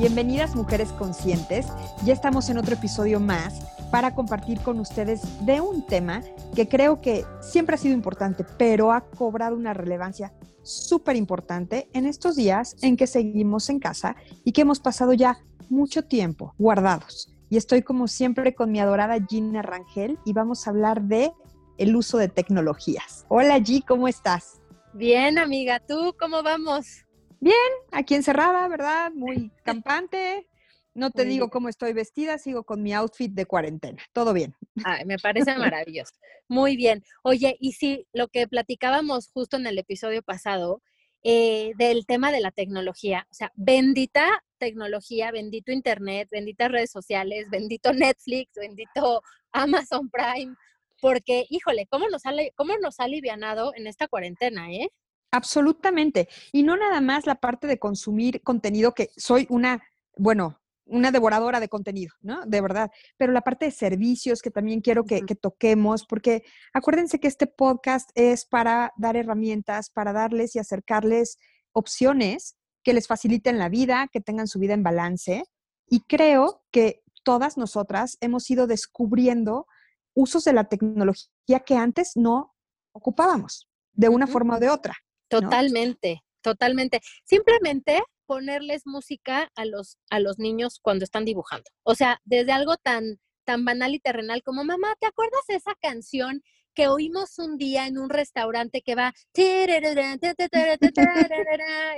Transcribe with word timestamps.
Bienvenidas 0.00 0.56
mujeres 0.56 0.92
conscientes. 0.92 1.66
Ya 2.06 2.14
estamos 2.14 2.48
en 2.48 2.56
otro 2.56 2.72
episodio 2.72 3.20
más 3.20 3.60
para 3.90 4.14
compartir 4.14 4.58
con 4.62 4.80
ustedes 4.80 5.20
de 5.44 5.60
un 5.60 5.84
tema 5.84 6.22
que 6.56 6.66
creo 6.66 7.02
que 7.02 7.26
siempre 7.42 7.74
ha 7.74 7.78
sido 7.78 7.92
importante, 7.92 8.46
pero 8.56 8.92
ha 8.92 9.02
cobrado 9.02 9.54
una 9.54 9.74
relevancia 9.74 10.32
súper 10.62 11.16
importante 11.16 11.90
en 11.92 12.06
estos 12.06 12.36
días 12.36 12.76
en 12.80 12.96
que 12.96 13.06
seguimos 13.06 13.68
en 13.68 13.78
casa 13.78 14.16
y 14.42 14.52
que 14.52 14.62
hemos 14.62 14.80
pasado 14.80 15.12
ya 15.12 15.36
mucho 15.68 16.02
tiempo 16.02 16.54
guardados. 16.56 17.36
Y 17.50 17.58
estoy 17.58 17.82
como 17.82 18.08
siempre 18.08 18.54
con 18.54 18.72
mi 18.72 18.80
adorada 18.80 19.18
Gina 19.28 19.60
Rangel 19.60 20.18
y 20.24 20.32
vamos 20.32 20.66
a 20.66 20.70
hablar 20.70 21.02
de 21.02 21.30
el 21.76 21.94
uso 21.94 22.16
de 22.16 22.28
tecnologías. 22.28 23.26
Hola 23.28 23.58
G, 23.58 23.84
¿cómo 23.86 24.08
estás? 24.08 24.62
Bien, 24.94 25.38
amiga, 25.38 25.78
¿tú 25.78 26.16
cómo 26.18 26.42
vamos? 26.42 27.04
Bien, 27.40 27.54
aquí 27.90 28.14
encerrada, 28.14 28.68
¿verdad? 28.68 29.12
Muy 29.12 29.50
campante. 29.64 30.46
No 30.92 31.10
te 31.10 31.24
digo 31.24 31.50
cómo 31.50 31.68
estoy 31.68 31.92
vestida, 31.92 32.36
sigo 32.36 32.64
con 32.64 32.82
mi 32.82 32.92
outfit 32.92 33.32
de 33.32 33.46
cuarentena. 33.46 34.02
Todo 34.12 34.32
bien. 34.32 34.54
Ay, 34.84 35.04
me 35.06 35.18
parece 35.18 35.54
maravilloso. 35.86 36.12
Muy 36.48 36.76
bien. 36.76 37.04
Oye, 37.22 37.56
y 37.60 37.72
si 37.72 38.06
lo 38.12 38.28
que 38.28 38.48
platicábamos 38.48 39.30
justo 39.32 39.56
en 39.56 39.66
el 39.66 39.78
episodio 39.78 40.22
pasado 40.22 40.82
eh, 41.22 41.72
del 41.78 42.06
tema 42.06 42.32
de 42.32 42.40
la 42.40 42.50
tecnología, 42.50 43.26
o 43.30 43.34
sea, 43.34 43.52
bendita 43.54 44.42
tecnología, 44.58 45.30
bendito 45.30 45.72
Internet, 45.72 46.28
benditas 46.30 46.70
redes 46.70 46.90
sociales, 46.90 47.46
bendito 47.50 47.92
Netflix, 47.92 48.52
bendito 48.56 49.22
Amazon 49.52 50.10
Prime, 50.10 50.54
porque, 51.00 51.46
híjole, 51.48 51.86
¿cómo 51.88 52.08
nos, 52.08 52.22
sale, 52.22 52.52
cómo 52.56 52.76
nos 52.78 53.00
ha 53.00 53.04
alivianado 53.04 53.72
en 53.74 53.86
esta 53.86 54.08
cuarentena, 54.08 54.70
eh? 54.72 54.90
Absolutamente. 55.32 56.28
Y 56.52 56.62
no 56.62 56.76
nada 56.76 57.00
más 57.00 57.26
la 57.26 57.36
parte 57.36 57.66
de 57.66 57.78
consumir 57.78 58.42
contenido, 58.42 58.94
que 58.94 59.10
soy 59.16 59.46
una, 59.48 59.82
bueno, 60.16 60.60
una 60.90 61.12
devoradora 61.12 61.60
de 61.60 61.68
contenido, 61.68 62.12
¿no? 62.20 62.44
De 62.46 62.60
verdad. 62.60 62.90
Pero 63.16 63.32
la 63.32 63.42
parte 63.42 63.66
de 63.66 63.70
servicios 63.70 64.42
que 64.42 64.50
también 64.50 64.80
quiero 64.80 65.04
que, 65.04 65.22
toquemos, 65.40 66.04
porque 66.04 66.42
acuérdense 66.72 67.20
que 67.20 67.28
este 67.28 67.46
podcast 67.46 68.10
es 68.14 68.44
para 68.44 68.92
dar 68.96 69.16
herramientas, 69.16 69.90
para 69.90 70.12
darles 70.12 70.56
y 70.56 70.58
acercarles 70.58 71.38
opciones 71.72 72.56
que 72.82 72.92
les 72.92 73.06
faciliten 73.06 73.58
la 73.58 73.68
vida, 73.68 74.08
que 74.12 74.20
tengan 74.20 74.48
su 74.48 74.58
vida 74.58 74.74
en 74.74 74.82
balance. 74.82 75.44
Y 75.86 76.00
creo 76.00 76.64
que 76.72 77.02
todas 77.22 77.56
nosotras 77.56 78.18
hemos 78.20 78.50
ido 78.50 78.66
descubriendo 78.66 79.66
usos 80.14 80.42
de 80.44 80.52
la 80.52 80.64
tecnología 80.64 81.60
que 81.64 81.76
antes 81.76 82.12
no 82.16 82.54
ocupábamos 82.92 83.68
de 83.92 84.08
una 84.08 84.26
forma 84.26 84.56
o 84.56 84.60
de 84.60 84.70
otra. 84.70 84.96
Totalmente, 85.30 86.22
totalmente. 86.42 87.00
Simplemente 87.24 88.02
ponerles 88.26 88.82
música 88.86 89.50
a 89.56 89.64
los, 89.64 89.98
a 90.10 90.20
los 90.20 90.38
niños 90.38 90.78
cuando 90.80 91.04
están 91.04 91.24
dibujando. 91.24 91.70
O 91.82 91.94
sea, 91.94 92.20
desde 92.24 92.52
algo 92.52 92.76
tan, 92.76 93.18
tan 93.44 93.64
banal 93.64 93.94
y 93.94 94.00
terrenal 94.00 94.42
como, 94.42 94.64
mamá, 94.64 94.94
¿te 95.00 95.06
acuerdas 95.06 95.40
de 95.48 95.56
esa 95.56 95.74
canción 95.80 96.42
que 96.74 96.88
oímos 96.88 97.38
un 97.38 97.56
día 97.56 97.86
en 97.86 97.98
un 97.98 98.10
restaurante 98.10 98.82
que 98.82 98.94
va 98.94 99.12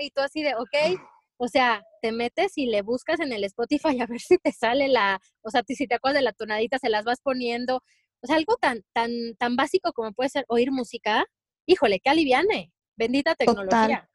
y 0.00 0.10
tú 0.10 0.22
así 0.22 0.42
de, 0.42 0.54
ok, 0.54 1.00
o 1.36 1.48
sea, 1.48 1.82
te 2.00 2.12
metes 2.12 2.56
y 2.56 2.66
le 2.66 2.82
buscas 2.82 3.20
en 3.20 3.32
el 3.32 3.44
Spotify 3.44 4.00
a 4.00 4.06
ver 4.06 4.20
si 4.20 4.38
te 4.38 4.52
sale 4.52 4.88
la, 4.88 5.20
o 5.42 5.50
sea, 5.50 5.62
si 5.66 5.86
te 5.86 5.94
acuerdas 5.94 6.20
de 6.20 6.24
la 6.24 6.32
tonadita, 6.32 6.78
se 6.78 6.88
las 6.88 7.04
vas 7.04 7.20
poniendo, 7.20 7.82
o 8.20 8.26
sea, 8.26 8.36
algo 8.36 8.56
tan, 8.56 8.82
tan, 8.92 9.10
tan 9.38 9.56
básico 9.56 9.92
como 9.92 10.12
puede 10.12 10.30
ser 10.30 10.44
oír 10.48 10.70
música, 10.70 11.26
híjole, 11.66 12.00
qué 12.00 12.10
aliviane. 12.10 12.72
Bendita 12.96 13.34
tecnología. 13.34 14.08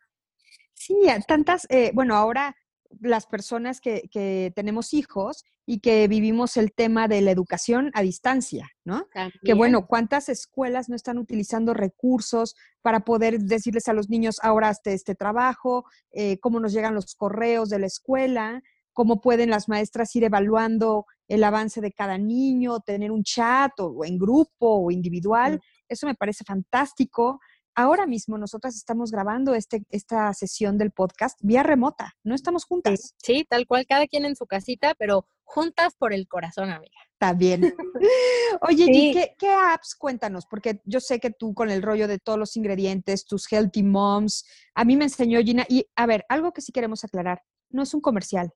Sí, 0.74 0.96
tantas, 1.28 1.66
eh, 1.70 1.92
bueno, 1.94 2.16
ahora 2.16 2.56
las 3.02 3.26
personas 3.26 3.82
que, 3.82 4.52
tenemos 4.56 4.94
hijos 4.94 5.44
y 5.66 5.80
que 5.80 6.08
vivimos 6.08 6.56
el 6.58 6.72
tema 6.74 7.08
de 7.08 7.22
la 7.22 7.32
educación 7.32 7.92
a 7.94 8.02
distancia, 8.02 8.70
¿no? 8.86 9.08
Que 9.44 9.54
bueno, 9.54 9.88
¿cuántas 9.88 10.30
escuelas 10.30 10.88
no 10.88 10.96
están 10.96 11.18
utilizando 11.18 11.74
recursos 11.74 12.56
para 12.82 13.02
poder 13.02 13.40
decirles 13.40 13.88
a 13.88 13.94
los 13.94 14.10
niños 14.10 14.40
ahora 14.42 14.70
este, 14.70 14.94
este 14.94 15.16
trabajo, 15.16 15.86
eh, 16.12 16.40
cómo 16.40 16.60
nos 16.60 16.72
llegan 16.72 16.96
los 16.96 17.16
correos 17.16 17.70
de 17.70 17.80
la 17.80 17.88
escuela, 17.88 18.62
cómo 18.94 19.20
pueden 19.22 19.50
las 19.50 19.68
maestras 19.68 20.16
ir 20.16 20.24
evaluando 20.24 21.06
el 21.28 21.44
avance 21.44 21.82
de 21.82 21.92
cada 21.92 22.18
niño, 22.18 22.80
tener 22.80 23.12
un 23.12 23.24
chat 23.24 23.78
o, 23.80 24.06
en 24.06 24.18
grupo 24.18 24.86
o 24.86 24.92
individual? 24.92 25.60
Eso 25.90 26.08
me 26.08 26.16
parece 26.16 26.46
fantástico 26.46 27.40
ahora 27.78 28.08
mismo 28.08 28.38
nosotras 28.40 28.76
estamos 28.76 29.12
grabando 29.12 29.54
este, 29.54 29.84
esta 29.90 30.34
sesión 30.34 30.80
del 30.80 30.92
podcast 30.92 31.40
vía 31.44 31.62
remota, 31.62 32.16
no 32.24 32.34
estamos 32.34 32.66
juntas. 32.66 33.14
Sí, 33.24 33.46
tal 33.48 33.68
cual, 33.68 33.86
cada 33.88 34.08
quien 34.08 34.26
en 34.26 34.36
su 34.36 34.48
casita, 34.48 34.96
pero 34.98 35.28
juntas 35.44 35.94
por 35.96 36.12
el 36.12 36.28
corazón, 36.28 36.72
amiga. 36.72 36.98
Está 37.14 37.34
bien. 37.34 37.62
Oye, 38.62 39.36
¿qué, 39.38 39.52
apps 39.52 39.96
cuéntanos? 39.96 40.48
Porque 40.48 40.82
yo 40.86 41.00
sé 41.00 41.20
que 41.20 41.30
tú 41.30 41.54
con 41.54 41.70
el 41.70 41.84
rollo 41.84 42.08
de 42.08 42.18
todos 42.18 42.40
los 42.40 42.58
ingredientes, 42.58 43.26
tus 43.26 43.50
healthy 43.52 43.84
moms, 43.84 44.46
a 44.74 44.84
mí 44.84 44.98
me 44.98 45.06
enseñó 45.06 45.40
Gina, 45.42 45.66
y 45.70 45.88
a 45.96 46.08
ver, 46.08 46.26
algo 46.30 46.54
que 46.54 46.62
sí 46.62 46.72
queremos 46.72 47.04
aclarar, 47.04 47.44
no 47.70 47.84
es 47.84 47.94
un 47.94 48.02
comercial. 48.02 48.52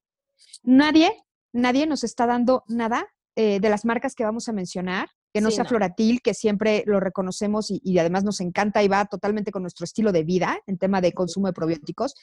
Nadie, 0.64 1.16
nadie 1.53 1.86
nos 1.86 2.03
está 2.03 2.26
dando 2.26 2.64
nada 2.68 3.08
eh, 3.36 3.59
de 3.59 3.70
las 3.70 3.86
marcas 3.86 4.16
que 4.16 4.24
vamos 4.24 4.50
a 4.50 4.53
mencionar 4.53 5.09
que 5.34 5.42
no 5.42 5.52
sea 5.52 5.66
floratil, 5.66 6.22
que 6.22 6.34
siempre 6.34 6.84
lo 6.86 7.00
reconocemos 7.00 7.68
y, 7.69 7.97
además 8.00 8.24
nos 8.24 8.42
encanta 8.42 8.84
y 8.84 8.88
va 8.88 9.06
totalmente 9.06 9.52
con 9.52 9.62
nuestro 9.62 9.86
estilo 9.86 10.12
de 10.12 10.24
vida 10.24 10.59
en 10.68 10.78
tema 10.78 11.02
de 11.02 11.14
consumo 11.14 11.47
de 11.47 11.53
probióticos. 11.53 12.16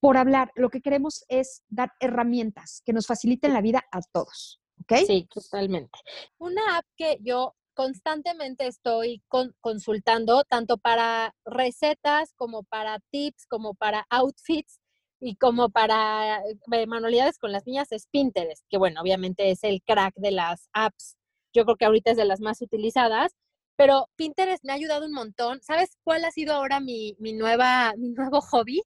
Por 0.00 0.16
hablar, 0.16 0.50
lo 0.54 0.70
que 0.70 0.80
queremos 0.80 1.24
es 1.28 1.62
dar 1.68 1.92
herramientas 2.00 2.82
que 2.84 2.92
nos 2.92 3.06
faciliten 3.06 3.52
la 3.52 3.60
vida 3.60 3.84
a 3.92 4.00
todos. 4.12 4.60
¿Ok? 4.80 5.04
Sí, 5.06 5.28
totalmente. 5.32 5.98
Una 6.38 6.78
app 6.78 6.86
que 6.96 7.18
yo 7.20 7.54
constantemente 7.74 8.66
estoy 8.66 9.22
consultando, 9.60 10.44
tanto 10.44 10.78
para 10.78 11.34
recetas 11.44 12.32
como 12.34 12.64
para 12.64 12.98
tips, 13.10 13.46
como 13.46 13.74
para 13.74 14.06
outfits 14.10 14.80
y 15.20 15.36
como 15.36 15.68
para 15.68 16.42
eh, 16.72 16.86
manualidades 16.86 17.38
con 17.38 17.52
las 17.52 17.66
niñas, 17.66 17.92
es 17.92 18.06
Pinterest, 18.10 18.64
que 18.68 18.78
bueno, 18.78 19.00
obviamente 19.02 19.50
es 19.50 19.62
el 19.64 19.82
crack 19.82 20.14
de 20.16 20.30
las 20.30 20.68
apps 20.72 21.16
yo 21.52 21.64
creo 21.64 21.76
que 21.76 21.84
ahorita 21.84 22.12
es 22.12 22.16
de 22.16 22.24
las 22.24 22.40
más 22.40 22.60
utilizadas, 22.60 23.32
pero 23.76 24.08
Pinterest 24.16 24.62
me 24.64 24.72
ha 24.72 24.76
ayudado 24.76 25.06
un 25.06 25.12
montón. 25.12 25.62
¿Sabes 25.62 25.96
cuál 26.04 26.24
ha 26.26 26.30
sido 26.30 26.54
ahora 26.54 26.80
mi, 26.80 27.16
nueva, 27.18 27.94
mi 27.96 28.10
nuevo 28.10 28.40
hobby? 28.40 28.82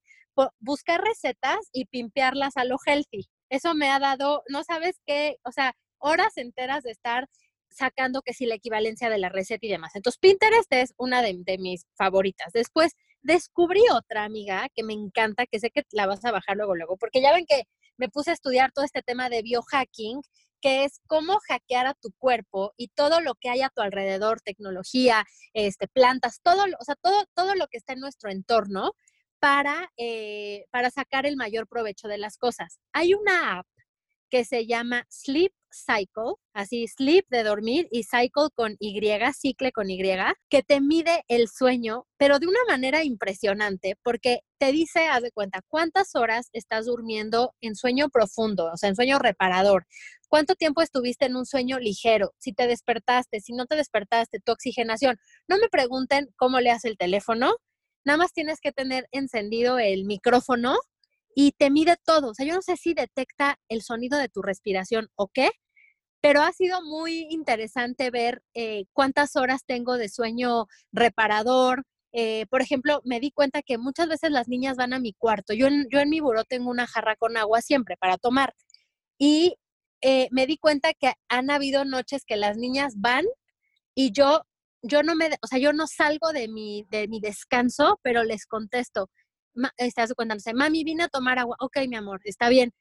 buscar 0.58 1.00
recetas 1.00 1.58
y 1.72 1.84
pimpearlas 1.86 2.56
a 2.56 2.64
lo 2.64 2.76
healthy. 2.84 3.28
Eso 3.50 3.74
me 3.74 3.90
ha 3.90 4.00
dado, 4.00 4.42
no 4.48 4.64
sabes 4.64 5.00
qué, 5.06 5.36
o 5.44 5.52
sea, 5.52 5.74
horas 5.98 6.36
enteras 6.36 6.82
de 6.82 6.90
estar 6.90 7.28
sacando 7.70 8.22
que 8.22 8.34
si 8.34 8.46
la 8.46 8.56
equivalencia 8.56 9.10
de 9.10 9.18
la 9.18 9.28
receta 9.28 9.66
y 9.66 9.70
demás. 9.70 9.94
Entonces, 9.94 10.18
Pinterest 10.18 10.72
es 10.72 10.94
una 10.96 11.22
de, 11.22 11.36
de, 11.38 11.58
mis 11.58 11.86
favoritas. 11.96 12.52
Después 12.52 12.92
descubrí 13.22 13.82
otra 13.92 14.24
amiga 14.24 14.68
que 14.74 14.82
me 14.84 14.92
encanta, 14.92 15.46
que 15.46 15.60
sé 15.60 15.70
que 15.70 15.82
la 15.92 16.06
vas 16.06 16.24
a 16.24 16.32
bajar 16.32 16.56
luego, 16.56 16.74
luego, 16.74 16.96
porque 16.96 17.20
ya 17.20 17.32
ven 17.32 17.46
que 17.46 17.62
me 17.96 18.08
puse 18.08 18.30
a 18.30 18.34
estudiar 18.34 18.72
todo 18.72 18.84
este 18.84 19.02
tema 19.02 19.28
de 19.28 19.42
biohacking 19.42 20.20
que 20.64 20.84
es 20.84 21.02
cómo 21.06 21.40
hackear 21.46 21.86
a 21.86 21.92
tu 21.92 22.10
cuerpo 22.16 22.72
y 22.78 22.88
todo 22.88 23.20
lo 23.20 23.34
que 23.34 23.50
hay 23.50 23.60
a 23.60 23.68
tu 23.68 23.82
alrededor, 23.82 24.40
tecnología, 24.40 25.26
este, 25.52 25.88
plantas, 25.88 26.40
todo, 26.42 26.64
o 26.80 26.84
sea, 26.84 26.94
todo, 27.02 27.26
todo 27.34 27.54
lo 27.54 27.66
que 27.66 27.76
está 27.76 27.92
en 27.92 28.00
nuestro 28.00 28.30
entorno 28.30 28.92
para, 29.40 29.92
eh, 29.98 30.64
para 30.70 30.90
sacar 30.90 31.26
el 31.26 31.36
mayor 31.36 31.68
provecho 31.68 32.08
de 32.08 32.16
las 32.16 32.38
cosas. 32.38 32.78
Hay 32.94 33.12
una 33.12 33.58
app 33.58 33.66
que 34.30 34.46
se 34.46 34.66
llama 34.66 35.06
Sleep 35.10 35.52
Cycle, 35.70 36.36
así 36.54 36.86
sleep 36.88 37.26
de 37.28 37.42
dormir 37.42 37.88
y 37.90 38.04
cycle 38.04 38.48
con 38.54 38.76
Y, 38.78 39.00
cicle 39.32 39.70
con 39.70 39.90
Y, 39.90 39.98
que 40.48 40.62
te 40.62 40.80
mide 40.80 41.24
el 41.28 41.48
sueño, 41.48 42.06
pero 42.16 42.38
de 42.38 42.46
una 42.46 42.60
manera 42.66 43.04
impresionante, 43.04 43.96
porque 44.02 44.40
te 44.58 44.72
dice, 44.72 45.08
haz 45.08 45.22
de 45.22 45.32
cuenta, 45.32 45.60
cuántas 45.68 46.14
horas 46.14 46.48
estás 46.52 46.86
durmiendo 46.86 47.54
en 47.60 47.76
sueño 47.76 48.08
profundo, 48.08 48.70
o 48.72 48.76
sea, 48.76 48.88
en 48.88 48.96
sueño 48.96 49.18
reparador, 49.18 49.86
cuánto 50.34 50.56
tiempo 50.56 50.82
estuviste 50.82 51.26
en 51.26 51.36
un 51.36 51.46
sueño 51.46 51.78
ligero, 51.78 52.34
si 52.38 52.52
te 52.52 52.66
despertaste, 52.66 53.38
si 53.38 53.52
no 53.52 53.66
te 53.66 53.76
despertaste, 53.76 54.40
tu 54.40 54.50
oxigenación. 54.50 55.16
No 55.46 55.58
me 55.58 55.68
pregunten 55.68 56.26
cómo 56.34 56.58
le 56.58 56.72
hace 56.72 56.88
el 56.88 56.96
teléfono, 56.96 57.54
nada 58.04 58.16
más 58.16 58.32
tienes 58.32 58.58
que 58.60 58.72
tener 58.72 59.06
encendido 59.12 59.78
el 59.78 60.04
micrófono 60.06 60.74
y 61.36 61.52
te 61.52 61.70
mide 61.70 61.96
todo. 62.04 62.30
O 62.30 62.34
sea, 62.34 62.44
yo 62.44 62.52
no 62.52 62.62
sé 62.62 62.76
si 62.76 62.94
detecta 62.94 63.60
el 63.68 63.82
sonido 63.82 64.18
de 64.18 64.28
tu 64.28 64.42
respiración 64.42 65.08
o 65.14 65.28
qué, 65.28 65.52
pero 66.20 66.42
ha 66.42 66.50
sido 66.50 66.82
muy 66.82 67.28
interesante 67.30 68.10
ver 68.10 68.42
eh, 68.54 68.86
cuántas 68.92 69.36
horas 69.36 69.60
tengo 69.64 69.98
de 69.98 70.08
sueño 70.08 70.66
reparador. 70.90 71.84
Eh, 72.10 72.46
por 72.50 72.60
ejemplo, 72.60 73.02
me 73.04 73.20
di 73.20 73.30
cuenta 73.30 73.62
que 73.62 73.78
muchas 73.78 74.08
veces 74.08 74.32
las 74.32 74.48
niñas 74.48 74.76
van 74.76 74.94
a 74.94 74.98
mi 74.98 75.12
cuarto. 75.12 75.54
Yo 75.54 75.68
en, 75.68 75.86
yo 75.92 76.00
en 76.00 76.10
mi 76.10 76.18
buró 76.18 76.42
tengo 76.42 76.72
una 76.72 76.88
jarra 76.88 77.14
con 77.14 77.36
agua 77.36 77.62
siempre 77.62 77.96
para 77.96 78.18
tomar. 78.18 78.52
Y 79.16 79.58
eh, 80.06 80.28
me 80.32 80.46
di 80.46 80.58
cuenta 80.58 80.92
que 80.92 81.14
han 81.30 81.50
habido 81.50 81.86
noches 81.86 82.24
que 82.26 82.36
las 82.36 82.58
niñas 82.58 82.92
van 82.98 83.24
y 83.94 84.12
yo, 84.12 84.42
yo 84.82 85.02
no 85.02 85.16
me, 85.16 85.30
o 85.40 85.46
sea, 85.46 85.58
yo 85.58 85.72
no 85.72 85.86
salgo 85.86 86.34
de 86.34 86.46
mi, 86.46 86.84
de 86.90 87.08
mi 87.08 87.20
descanso, 87.20 87.98
pero 88.02 88.22
les 88.22 88.44
contesto, 88.44 89.08
estás 89.78 90.12
cuenta, 90.12 90.36
mami, 90.54 90.84
vine 90.84 91.04
a 91.04 91.08
tomar 91.08 91.38
agua. 91.38 91.56
Ok, 91.58 91.78
mi 91.88 91.96
amor, 91.96 92.20
está 92.24 92.50
bien. 92.50 92.74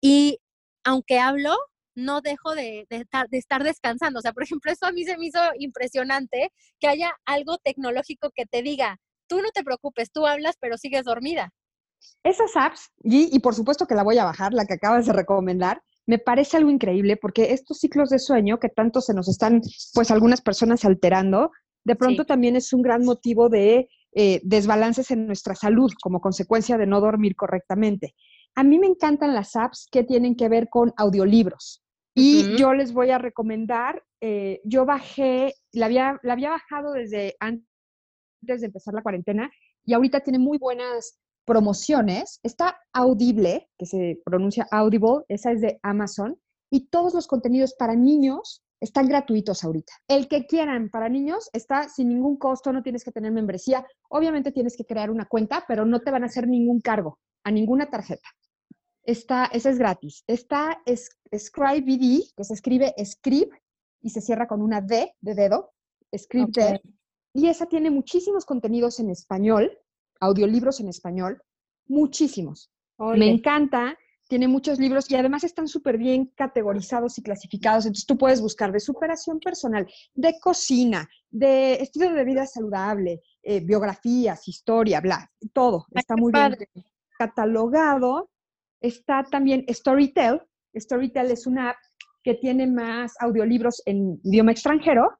Y 0.00 0.38
aunque 0.84 1.18
hablo, 1.18 1.56
no 1.96 2.20
dejo 2.20 2.54
de, 2.54 2.86
estar, 2.88 3.28
de, 3.28 3.38
estar, 3.38 3.64
descansando. 3.64 4.20
O 4.20 4.22
sea, 4.22 4.32
por 4.32 4.44
ejemplo, 4.44 4.70
eso 4.70 4.86
a 4.86 4.92
mí 4.92 5.04
se 5.04 5.18
me 5.18 5.26
hizo 5.26 5.40
impresionante 5.58 6.52
que 6.78 6.86
haya 6.86 7.16
algo 7.24 7.58
tecnológico 7.58 8.30
que 8.32 8.46
te 8.46 8.62
diga, 8.62 8.98
tú 9.26 9.42
no 9.42 9.50
te 9.50 9.64
preocupes, 9.64 10.12
tú 10.12 10.24
hablas, 10.24 10.54
pero 10.60 10.78
sigues 10.78 11.04
dormida. 11.04 11.50
Esas 12.22 12.56
apps, 12.56 12.92
y, 13.02 13.34
y 13.34 13.40
por 13.40 13.56
supuesto 13.56 13.88
que 13.88 13.96
la 13.96 14.04
voy 14.04 14.18
a 14.18 14.24
bajar, 14.24 14.54
la 14.54 14.66
que 14.66 14.74
acabas 14.74 15.06
de 15.06 15.12
recomendar, 15.12 15.82
me 16.10 16.18
parece 16.18 16.56
algo 16.56 16.70
increíble 16.70 17.16
porque 17.16 17.52
estos 17.52 17.78
ciclos 17.78 18.10
de 18.10 18.18
sueño 18.18 18.58
que 18.58 18.68
tanto 18.68 19.00
se 19.00 19.14
nos 19.14 19.28
están, 19.28 19.60
pues 19.94 20.10
algunas 20.10 20.40
personas 20.40 20.84
alterando, 20.84 21.52
de 21.84 21.94
pronto 21.94 22.24
también 22.24 22.56
es 22.56 22.72
un 22.72 22.82
gran 22.82 23.04
motivo 23.04 23.48
de 23.48 23.88
eh, 24.16 24.40
desbalances 24.42 25.12
en 25.12 25.28
nuestra 25.28 25.54
salud 25.54 25.92
como 26.02 26.20
consecuencia 26.20 26.76
de 26.78 26.88
no 26.88 27.00
dormir 27.00 27.36
correctamente. 27.36 28.16
A 28.56 28.64
mí 28.64 28.80
me 28.80 28.88
encantan 28.88 29.34
las 29.34 29.54
apps 29.54 29.86
que 29.88 30.02
tienen 30.02 30.34
que 30.34 30.48
ver 30.48 30.68
con 30.68 30.92
audiolibros. 30.96 31.84
Y 32.12 32.56
yo 32.56 32.74
les 32.74 32.92
voy 32.92 33.10
a 33.10 33.18
recomendar, 33.18 34.02
eh, 34.20 34.60
yo 34.64 34.84
bajé, 34.84 35.54
la 35.70 35.86
había, 35.86 36.18
la 36.24 36.32
había 36.32 36.50
bajado 36.50 36.92
desde 36.92 37.36
antes 37.38 37.62
de 38.60 38.66
empezar 38.66 38.94
la 38.94 39.02
cuarentena 39.02 39.48
y 39.84 39.94
ahorita 39.94 40.18
tiene 40.18 40.40
muy 40.40 40.58
buenas 40.58 41.20
promociones. 41.44 42.40
Está 42.42 42.78
Audible, 42.92 43.68
que 43.78 43.86
se 43.86 44.20
pronuncia 44.24 44.66
Audible, 44.70 45.24
esa 45.28 45.52
es 45.52 45.60
de 45.60 45.78
Amazon, 45.82 46.38
y 46.70 46.88
todos 46.88 47.14
los 47.14 47.26
contenidos 47.26 47.74
para 47.74 47.94
niños 47.94 48.62
están 48.80 49.08
gratuitos 49.08 49.62
ahorita. 49.62 49.92
El 50.08 50.28
que 50.28 50.46
quieran 50.46 50.88
para 50.88 51.08
niños 51.08 51.50
está 51.52 51.88
sin 51.88 52.08
ningún 52.08 52.36
costo, 52.36 52.72
no 52.72 52.82
tienes 52.82 53.04
que 53.04 53.12
tener 53.12 53.30
membresía. 53.32 53.86
Obviamente 54.08 54.52
tienes 54.52 54.76
que 54.76 54.86
crear 54.86 55.10
una 55.10 55.26
cuenta, 55.26 55.64
pero 55.68 55.84
no 55.84 56.00
te 56.00 56.10
van 56.10 56.22
a 56.22 56.26
hacer 56.26 56.48
ningún 56.48 56.80
cargo 56.80 57.18
a 57.44 57.50
ninguna 57.50 57.90
tarjeta. 57.90 58.28
Está, 59.02 59.46
esa 59.46 59.70
es 59.70 59.78
gratis. 59.78 60.24
Está 60.26 60.82
ScribeD, 61.34 62.22
que 62.36 62.44
se 62.44 62.54
escribe 62.54 62.94
Scribe 63.04 63.50
y 64.02 64.10
se 64.10 64.20
cierra 64.20 64.46
con 64.46 64.62
una 64.62 64.80
D 64.80 65.14
de 65.20 65.34
dedo, 65.34 65.72
Scribe 66.16 66.80
Y 67.34 67.48
esa 67.48 67.66
tiene 67.66 67.90
muchísimos 67.90 68.44
contenidos 68.44 68.98
en 68.98 69.10
español, 69.10 69.76
audiolibros 70.20 70.80
en 70.80 70.88
español, 70.88 71.42
muchísimos. 71.86 72.70
Me 72.98 73.30
encanta 73.30 73.96
tiene 74.30 74.46
muchos 74.46 74.78
libros 74.78 75.10
y 75.10 75.16
además 75.16 75.42
están 75.42 75.66
súper 75.66 75.98
bien 75.98 76.26
categorizados 76.36 77.18
y 77.18 77.22
clasificados. 77.22 77.84
Entonces 77.84 78.06
tú 78.06 78.16
puedes 78.16 78.40
buscar 78.40 78.70
de 78.70 78.78
superación 78.78 79.40
personal, 79.40 79.88
de 80.14 80.38
cocina, 80.40 81.10
de 81.30 81.74
estilo 81.74 82.14
de 82.14 82.24
vida 82.24 82.46
saludable, 82.46 83.22
eh, 83.42 83.58
biografías, 83.58 84.46
historia, 84.46 85.00
bla, 85.00 85.28
todo. 85.52 85.84
Está 85.90 86.14
muy 86.16 86.32
bien 86.32 86.56
catalogado. 87.18 88.30
Está 88.80 89.24
también 89.24 89.64
Storytel. 89.68 90.40
Storytel 90.76 91.32
es 91.32 91.48
una 91.48 91.70
app 91.70 91.76
que 92.22 92.34
tiene 92.34 92.68
más 92.68 93.14
audiolibros 93.18 93.82
en 93.84 94.20
idioma 94.22 94.52
extranjero. 94.52 95.10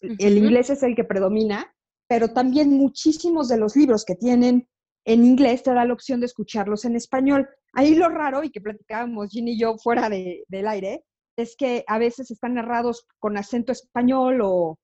El 0.00 0.38
inglés 0.38 0.70
es 0.70 0.82
el 0.82 0.96
que 0.96 1.04
predomina, 1.04 1.70
pero 2.08 2.32
también 2.32 2.70
muchísimos 2.70 3.48
de 3.48 3.58
los 3.58 3.76
libros 3.76 4.04
que 4.04 4.14
tienen 4.14 4.68
en 5.04 5.24
inglés 5.24 5.62
te 5.62 5.72
da 5.72 5.84
la 5.84 5.92
opción 5.92 6.20
de 6.20 6.26
escucharlos 6.26 6.84
en 6.84 6.96
español. 6.96 7.48
Ahí 7.72 7.94
lo 7.94 8.08
raro, 8.08 8.42
y 8.42 8.50
que 8.50 8.60
platicábamos 8.60 9.30
Ginny 9.30 9.52
y 9.52 9.60
yo 9.60 9.76
fuera 9.78 10.08
del 10.08 10.68
aire, 10.68 11.04
es 11.36 11.54
que 11.56 11.84
a 11.86 11.98
veces 11.98 12.30
están 12.30 12.54
narrados 12.54 13.06
con 13.18 13.36
acento 13.36 13.70
español 13.70 14.40
o, 14.42 14.78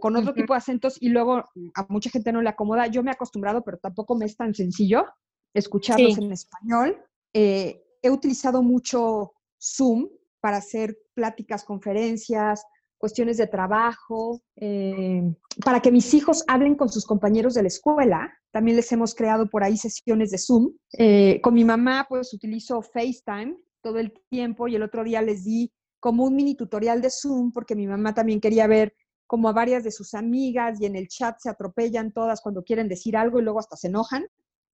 con 0.00 0.16
otro 0.16 0.34
tipo 0.34 0.52
de 0.52 0.58
acentos 0.58 1.00
y 1.00 1.10
luego 1.10 1.44
a 1.74 1.86
mucha 1.88 2.10
gente 2.10 2.32
no 2.32 2.42
le 2.42 2.48
acomoda. 2.48 2.88
Yo 2.88 3.04
me 3.04 3.10
he 3.10 3.14
acostumbrado, 3.14 3.62
pero 3.62 3.78
tampoco 3.78 4.16
me 4.16 4.24
es 4.24 4.36
tan 4.36 4.52
sencillo 4.52 5.06
escucharlos 5.54 6.18
en 6.18 6.32
español. 6.32 7.04
Eh, 7.32 7.84
he 8.02 8.10
utilizado 8.10 8.62
mucho 8.62 9.32
Zoom 9.62 10.08
para 10.40 10.56
hacer 10.56 10.96
pláticas, 11.14 11.64
conferencias, 11.64 12.64
cuestiones 12.98 13.36
de 13.36 13.46
trabajo, 13.46 14.42
eh, 14.56 15.22
para 15.64 15.80
que 15.80 15.92
mis 15.92 16.12
hijos 16.14 16.44
hablen 16.46 16.74
con 16.74 16.88
sus 16.88 17.04
compañeros 17.04 17.54
de 17.54 17.62
la 17.62 17.68
escuela. 17.68 18.32
También 18.50 18.76
les 18.76 18.90
hemos 18.92 19.14
creado 19.14 19.48
por 19.48 19.62
ahí 19.62 19.76
sesiones 19.76 20.30
de 20.30 20.38
Zoom. 20.38 20.72
Eh, 20.98 21.40
con 21.42 21.54
mi 21.54 21.64
mamá, 21.64 22.06
pues 22.08 22.32
utilizo 22.32 22.82
FaceTime 22.82 23.56
todo 23.82 23.98
el 23.98 24.12
tiempo 24.28 24.68
y 24.68 24.76
el 24.76 24.82
otro 24.82 25.04
día 25.04 25.22
les 25.22 25.44
di 25.44 25.72
como 26.00 26.24
un 26.24 26.34
mini 26.34 26.54
tutorial 26.54 27.00
de 27.00 27.10
Zoom 27.10 27.52
porque 27.52 27.74
mi 27.74 27.86
mamá 27.86 28.14
también 28.14 28.40
quería 28.40 28.66
ver 28.66 28.94
como 29.26 29.48
a 29.48 29.52
varias 29.52 29.82
de 29.84 29.90
sus 29.90 30.14
amigas 30.14 30.80
y 30.80 30.86
en 30.86 30.96
el 30.96 31.08
chat 31.08 31.36
se 31.38 31.50
atropellan 31.50 32.12
todas 32.12 32.40
cuando 32.40 32.62
quieren 32.62 32.88
decir 32.88 33.16
algo 33.16 33.38
y 33.38 33.42
luego 33.42 33.58
hasta 33.58 33.76
se 33.76 33.88
enojan. 33.88 34.26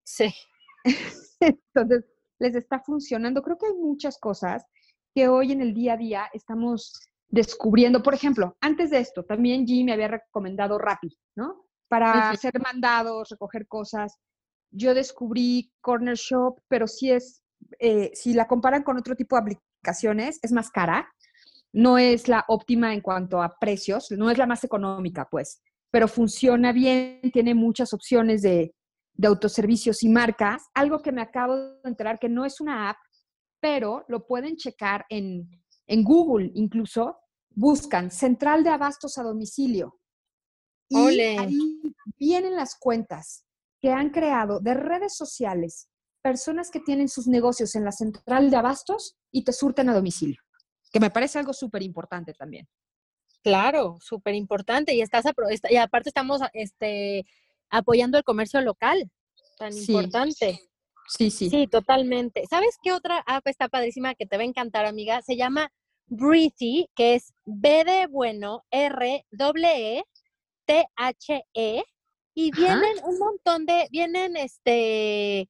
Sí. 0.05 0.33
Entonces, 1.41 2.05
les 2.39 2.55
está 2.55 2.81
funcionando. 2.81 3.43
Creo 3.43 3.57
que 3.57 3.67
hay 3.67 3.75
muchas 3.75 4.19
cosas 4.19 4.65
que 5.15 5.29
hoy 5.29 5.53
en 5.53 5.61
el 5.61 5.75
día 5.75 5.95
a 5.95 5.97
día 5.97 6.31
estamos 6.33 7.12
descubriendo, 7.32 8.02
por 8.02 8.14
ejemplo, 8.14 8.56
antes 8.61 8.90
de 8.90 8.99
esto, 8.99 9.25
también 9.25 9.67
G 9.67 9.84
me 9.84 9.94
había 9.94 10.08
recomendado 10.08 10.79
Rappi, 10.79 11.17
¿no? 11.34 11.64
Para 11.88 12.31
hacer 12.31 12.52
mandados, 12.61 13.31
recoger 13.31 13.67
cosas. 13.67 14.18
Yo 14.71 14.95
descubrí 14.95 15.73
Corner 15.80 16.14
Shop, 16.14 16.61
pero 16.68 16.87
sí 16.87 17.11
es, 17.11 17.42
eh, 17.78 18.11
si 18.14 18.35
la 18.35 18.47
comparan 18.47 18.83
con 18.83 18.99
otro 18.99 19.16
tipo 19.16 19.37
de 19.37 19.42
aplicaciones, 19.42 20.38
es 20.42 20.52
más 20.52 20.71
cara. 20.71 21.11
No 21.73 21.97
es 21.97 22.28
la 22.28 22.45
óptima 22.49 22.92
en 22.92 23.00
cuanto 23.00 23.42
a 23.42 23.59
precios, 23.59 24.11
no 24.11 24.30
es 24.30 24.37
la 24.37 24.47
más 24.47 24.62
económica, 24.62 25.26
pues, 25.30 25.62
pero 25.90 26.09
funciona 26.09 26.71
bien, 26.71 27.21
tiene 27.33 27.54
muchas 27.54 27.95
opciones 27.95 28.42
de, 28.42 28.75
de 29.14 29.28
autoservicios 29.28 30.02
y 30.02 30.11
marcas. 30.11 30.68
Algo 30.75 31.00
que 31.00 31.12
me 31.12 31.23
acabo 31.23 31.57
de 31.57 31.88
enterar 31.88 32.18
que 32.18 32.28
no 32.28 32.45
es 32.45 32.61
una 32.61 32.90
app, 32.90 32.97
pero 33.59 34.04
lo 34.09 34.26
pueden 34.26 34.57
checar 34.57 35.07
en, 35.09 35.49
en 35.87 36.04
Google 36.04 36.50
incluso, 36.54 37.22
buscan 37.54 38.11
central 38.11 38.64
de 38.64 38.71
abastos 38.71 39.18
a 39.18 39.23
domicilio. 39.23 39.99
Y 40.88 41.21
ahí 41.21 41.80
vienen 42.18 42.54
las 42.54 42.76
cuentas 42.76 43.44
que 43.80 43.90
han 43.90 44.11
creado 44.11 44.61
de 44.61 44.75
redes 44.75 45.16
sociales 45.16 45.88
personas 46.23 46.71
que 46.71 46.80
tienen 46.80 47.09
sus 47.09 47.26
negocios 47.26 47.75
en 47.75 47.85
la 47.85 47.92
central 47.92 48.50
de 48.50 48.56
abastos 48.56 49.16
y 49.30 49.44
te 49.44 49.52
surten 49.52 49.88
a 49.88 49.94
domicilio, 49.94 50.40
que 50.92 51.00
me 51.00 51.11
parece 51.11 51.38
algo 51.38 51.52
súper 51.52 51.82
importante 51.82 52.32
también. 52.32 52.68
Claro, 53.42 53.99
súper 54.00 54.37
importante. 54.37 54.94
Y, 54.94 55.02
estás 55.02 55.25
y 55.68 55.76
aparte 55.76 56.09
estamos 56.09 56.40
este, 56.52 57.26
apoyando 57.68 58.16
el 58.16 58.25
comercio 58.25 58.61
local, 58.61 59.11
tan 59.59 59.76
importante. 59.76 60.61
Sí, 61.09 61.30
sí. 61.30 61.50
Sí, 61.50 61.66
totalmente. 61.66 62.44
¿Sabes 62.49 62.76
qué 62.80 62.92
otra 62.92 63.18
app 63.26 63.47
está 63.49 63.68
padrísima 63.68 64.14
que 64.14 64.26
te 64.26 64.37
va 64.37 64.44
a 64.44 64.47
encantar, 64.47 64.87
amiga? 64.87 65.21
Se 65.23 65.37
llama 65.37 65.73
Breathy, 66.14 66.90
que 66.95 67.14
es 67.14 67.33
B 67.47 67.85
de 67.85 68.07
bueno, 68.07 68.64
R, 68.71 69.25
E, 69.31 70.02
T, 70.66 70.87
H, 70.95 71.42
E, 71.54 71.83
y 72.35 72.50
vienen 72.50 72.99
un 73.04 73.19
montón 73.19 73.64
de, 73.64 73.88
vienen 73.90 74.37
este, 74.37 75.49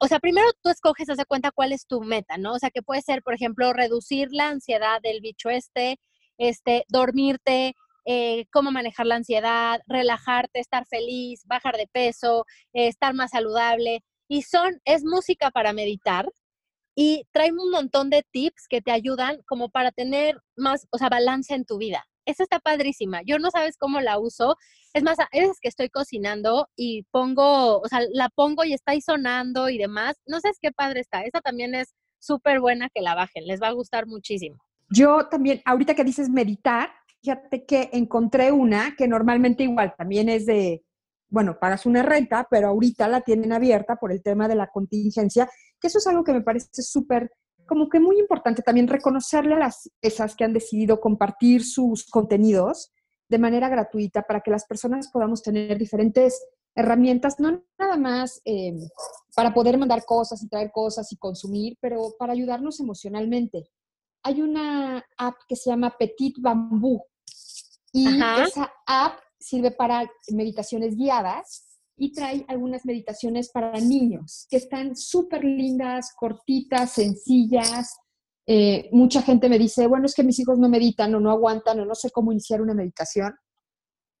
o 0.00 0.08
sea, 0.08 0.18
primero 0.18 0.48
tú 0.62 0.70
escoges, 0.70 1.08
hace 1.08 1.24
cuenta 1.24 1.52
cuál 1.52 1.72
es 1.72 1.86
tu 1.86 2.00
meta, 2.00 2.38
¿no? 2.38 2.54
O 2.54 2.58
sea, 2.58 2.70
que 2.70 2.82
puede 2.82 3.02
ser, 3.02 3.22
por 3.22 3.34
ejemplo, 3.34 3.72
reducir 3.72 4.28
la 4.32 4.48
ansiedad 4.48 5.00
del 5.00 5.20
bicho 5.20 5.48
este, 5.48 6.00
este, 6.38 6.84
dormirte, 6.88 7.74
eh, 8.04 8.46
cómo 8.52 8.72
manejar 8.72 9.06
la 9.06 9.14
ansiedad, 9.14 9.80
relajarte, 9.86 10.58
estar 10.58 10.86
feliz, 10.86 11.42
bajar 11.46 11.76
de 11.76 11.86
peso, 11.86 12.46
estar 12.72 13.14
más 13.14 13.30
saludable. 13.30 14.02
Y 14.26 14.42
son, 14.42 14.80
es 14.84 15.04
música 15.04 15.52
para 15.52 15.72
meditar, 15.72 16.26
y 16.94 17.26
trae 17.32 17.52
un 17.52 17.70
montón 17.70 18.10
de 18.10 18.24
tips 18.30 18.68
que 18.68 18.80
te 18.80 18.92
ayudan 18.92 19.40
como 19.46 19.68
para 19.68 19.90
tener 19.90 20.40
más, 20.56 20.86
o 20.90 20.98
sea, 20.98 21.08
balance 21.08 21.54
en 21.54 21.64
tu 21.64 21.78
vida. 21.78 22.04
Esa 22.26 22.42
está 22.42 22.58
padrísima. 22.58 23.20
Yo 23.24 23.38
no 23.38 23.50
sabes 23.50 23.76
cómo 23.76 24.00
la 24.00 24.18
uso. 24.18 24.56
Es 24.94 25.02
más, 25.02 25.18
veces 25.32 25.58
que 25.60 25.68
estoy 25.68 25.90
cocinando 25.90 26.68
y 26.76 27.02
pongo, 27.10 27.80
o 27.80 27.88
sea, 27.88 28.00
la 28.12 28.30
pongo 28.30 28.64
y 28.64 28.72
está 28.72 28.92
ahí 28.92 29.00
sonando 29.00 29.68
y 29.68 29.76
demás. 29.76 30.16
No 30.26 30.40
sé 30.40 30.50
qué 30.60 30.72
padre 30.72 31.00
está. 31.00 31.22
Esa 31.22 31.40
también 31.40 31.74
es 31.74 31.94
súper 32.18 32.60
buena 32.60 32.88
que 32.94 33.02
la 33.02 33.14
bajen. 33.14 33.46
Les 33.46 33.60
va 33.60 33.68
a 33.68 33.72
gustar 33.72 34.06
muchísimo. 34.06 34.56
Yo 34.88 35.26
también, 35.28 35.60
ahorita 35.64 35.94
que 35.94 36.04
dices 36.04 36.30
meditar, 36.30 36.90
fíjate 37.22 37.64
que 37.64 37.90
encontré 37.92 38.52
una 38.52 38.94
que 38.96 39.08
normalmente 39.08 39.64
igual 39.64 39.94
también 39.96 40.28
es 40.28 40.46
de, 40.46 40.84
bueno, 41.28 41.58
pagas 41.58 41.84
una 41.84 42.02
renta, 42.02 42.46
pero 42.50 42.68
ahorita 42.68 43.08
la 43.08 43.20
tienen 43.22 43.52
abierta 43.52 43.96
por 43.96 44.12
el 44.12 44.22
tema 44.22 44.46
de 44.46 44.54
la 44.54 44.68
contingencia, 44.68 45.48
que 45.84 45.88
eso 45.88 45.98
es 45.98 46.06
algo 46.06 46.24
que 46.24 46.32
me 46.32 46.40
parece 46.40 46.80
súper, 46.82 47.30
como 47.66 47.90
que 47.90 48.00
muy 48.00 48.18
importante 48.18 48.62
también 48.62 48.88
reconocerle 48.88 49.54
a 49.54 49.58
las 49.58 49.90
esas 50.00 50.34
que 50.34 50.42
han 50.42 50.54
decidido 50.54 50.98
compartir 50.98 51.62
sus 51.62 52.06
contenidos 52.06 52.90
de 53.28 53.38
manera 53.38 53.68
gratuita 53.68 54.22
para 54.22 54.40
que 54.40 54.50
las 54.50 54.64
personas 54.64 55.10
podamos 55.12 55.42
tener 55.42 55.76
diferentes 55.76 56.42
herramientas, 56.74 57.38
no 57.38 57.62
nada 57.78 57.98
más 57.98 58.40
eh, 58.46 58.72
para 59.36 59.52
poder 59.52 59.76
mandar 59.76 60.06
cosas 60.06 60.42
y 60.42 60.48
traer 60.48 60.70
cosas 60.72 61.12
y 61.12 61.18
consumir, 61.18 61.76
pero 61.82 62.14
para 62.18 62.32
ayudarnos 62.32 62.80
emocionalmente. 62.80 63.68
Hay 64.22 64.40
una 64.40 65.04
app 65.18 65.34
que 65.46 65.54
se 65.54 65.68
llama 65.68 65.94
Petit 65.98 66.36
Bambú 66.40 67.04
y 67.92 68.06
esa 68.40 68.72
app 68.86 69.18
sirve 69.38 69.70
para 69.70 70.10
meditaciones 70.30 70.96
guiadas 70.96 71.73
y 71.96 72.12
trae 72.12 72.44
algunas 72.48 72.84
meditaciones 72.84 73.50
para 73.50 73.78
niños 73.80 74.46
que 74.50 74.56
están 74.56 74.96
súper 74.96 75.44
lindas, 75.44 76.12
cortitas, 76.16 76.92
sencillas. 76.92 77.96
Eh, 78.46 78.88
mucha 78.92 79.22
gente 79.22 79.48
me 79.48 79.58
dice, 79.58 79.86
bueno, 79.86 80.06
es 80.06 80.14
que 80.14 80.24
mis 80.24 80.38
hijos 80.38 80.58
no 80.58 80.68
meditan 80.68 81.14
o 81.14 81.20
no 81.20 81.30
aguantan 81.30 81.80
o 81.80 81.86
no 81.86 81.94
sé 81.94 82.10
cómo 82.10 82.32
iniciar 82.32 82.60
una 82.60 82.74
meditación. 82.74 83.34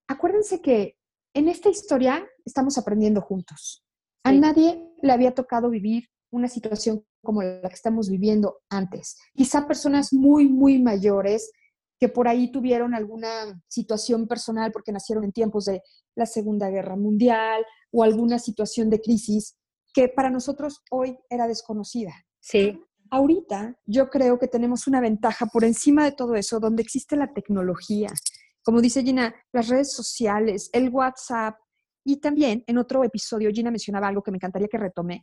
Acuérdense 0.08 0.60
que 0.60 0.96
en 1.34 1.48
esta 1.48 1.68
historia 1.68 2.24
estamos 2.44 2.78
aprendiendo 2.78 3.20
juntos. 3.20 3.84
A 4.22 4.32
nadie 4.32 4.82
le 5.02 5.12
había 5.12 5.34
tocado 5.34 5.68
vivir 5.68 6.08
una 6.30 6.48
situación 6.48 7.04
como 7.22 7.42
la 7.42 7.68
que 7.68 7.74
estamos 7.74 8.08
viviendo 8.08 8.60
antes. 8.68 9.16
Quizá 9.34 9.66
personas 9.66 10.12
muy, 10.12 10.48
muy 10.48 10.80
mayores 10.80 11.50
que 11.98 12.08
por 12.08 12.28
ahí 12.28 12.50
tuvieron 12.50 12.94
alguna 12.94 13.60
situación 13.68 14.26
personal 14.26 14.72
porque 14.72 14.92
nacieron 14.92 15.24
en 15.24 15.32
tiempos 15.32 15.66
de 15.66 15.82
la 16.14 16.26
Segunda 16.26 16.68
Guerra 16.70 16.96
Mundial 16.96 17.64
o 17.92 18.02
alguna 18.02 18.38
situación 18.38 18.90
de 18.90 19.00
crisis 19.00 19.56
que 19.92 20.08
para 20.08 20.30
nosotros 20.30 20.82
hoy 20.90 21.16
era 21.30 21.46
desconocida. 21.46 22.12
Sí. 22.40 22.80
Ahorita 23.10 23.78
yo 23.86 24.10
creo 24.10 24.38
que 24.38 24.48
tenemos 24.48 24.86
una 24.86 25.00
ventaja 25.00 25.46
por 25.46 25.64
encima 25.64 26.04
de 26.04 26.12
todo 26.12 26.34
eso, 26.34 26.58
donde 26.58 26.82
existe 26.82 27.16
la 27.16 27.32
tecnología. 27.32 28.08
Como 28.62 28.80
dice 28.80 29.02
Gina, 29.02 29.34
las 29.52 29.68
redes 29.68 29.92
sociales, 29.92 30.70
el 30.72 30.88
WhatsApp, 30.88 31.56
y 32.04 32.18
también 32.18 32.62
en 32.66 32.78
otro 32.78 33.02
episodio 33.02 33.50
Gina 33.50 33.70
mencionaba 33.70 34.08
algo 34.08 34.22
que 34.22 34.30
me 34.30 34.36
encantaría 34.36 34.68
que 34.68 34.78
retome, 34.78 35.22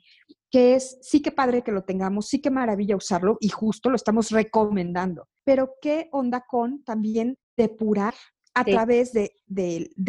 que 0.50 0.76
es 0.76 0.98
sí 1.02 1.22
que 1.22 1.32
padre 1.32 1.64
que 1.64 1.72
lo 1.72 1.84
tengamos, 1.84 2.28
sí 2.28 2.42
que 2.42 2.50
maravilla 2.50 2.96
usarlo 2.96 3.38
y 3.40 3.50
justo 3.50 3.90
lo 3.90 3.96
estamos 3.96 4.32
recomendando, 4.32 5.28
pero 5.44 5.76
qué 5.82 6.10
onda 6.12 6.44
con 6.48 6.84
también 6.84 7.38
depurar 7.56 8.16
a 8.54 8.66
través 8.66 9.14
de, 9.14 9.32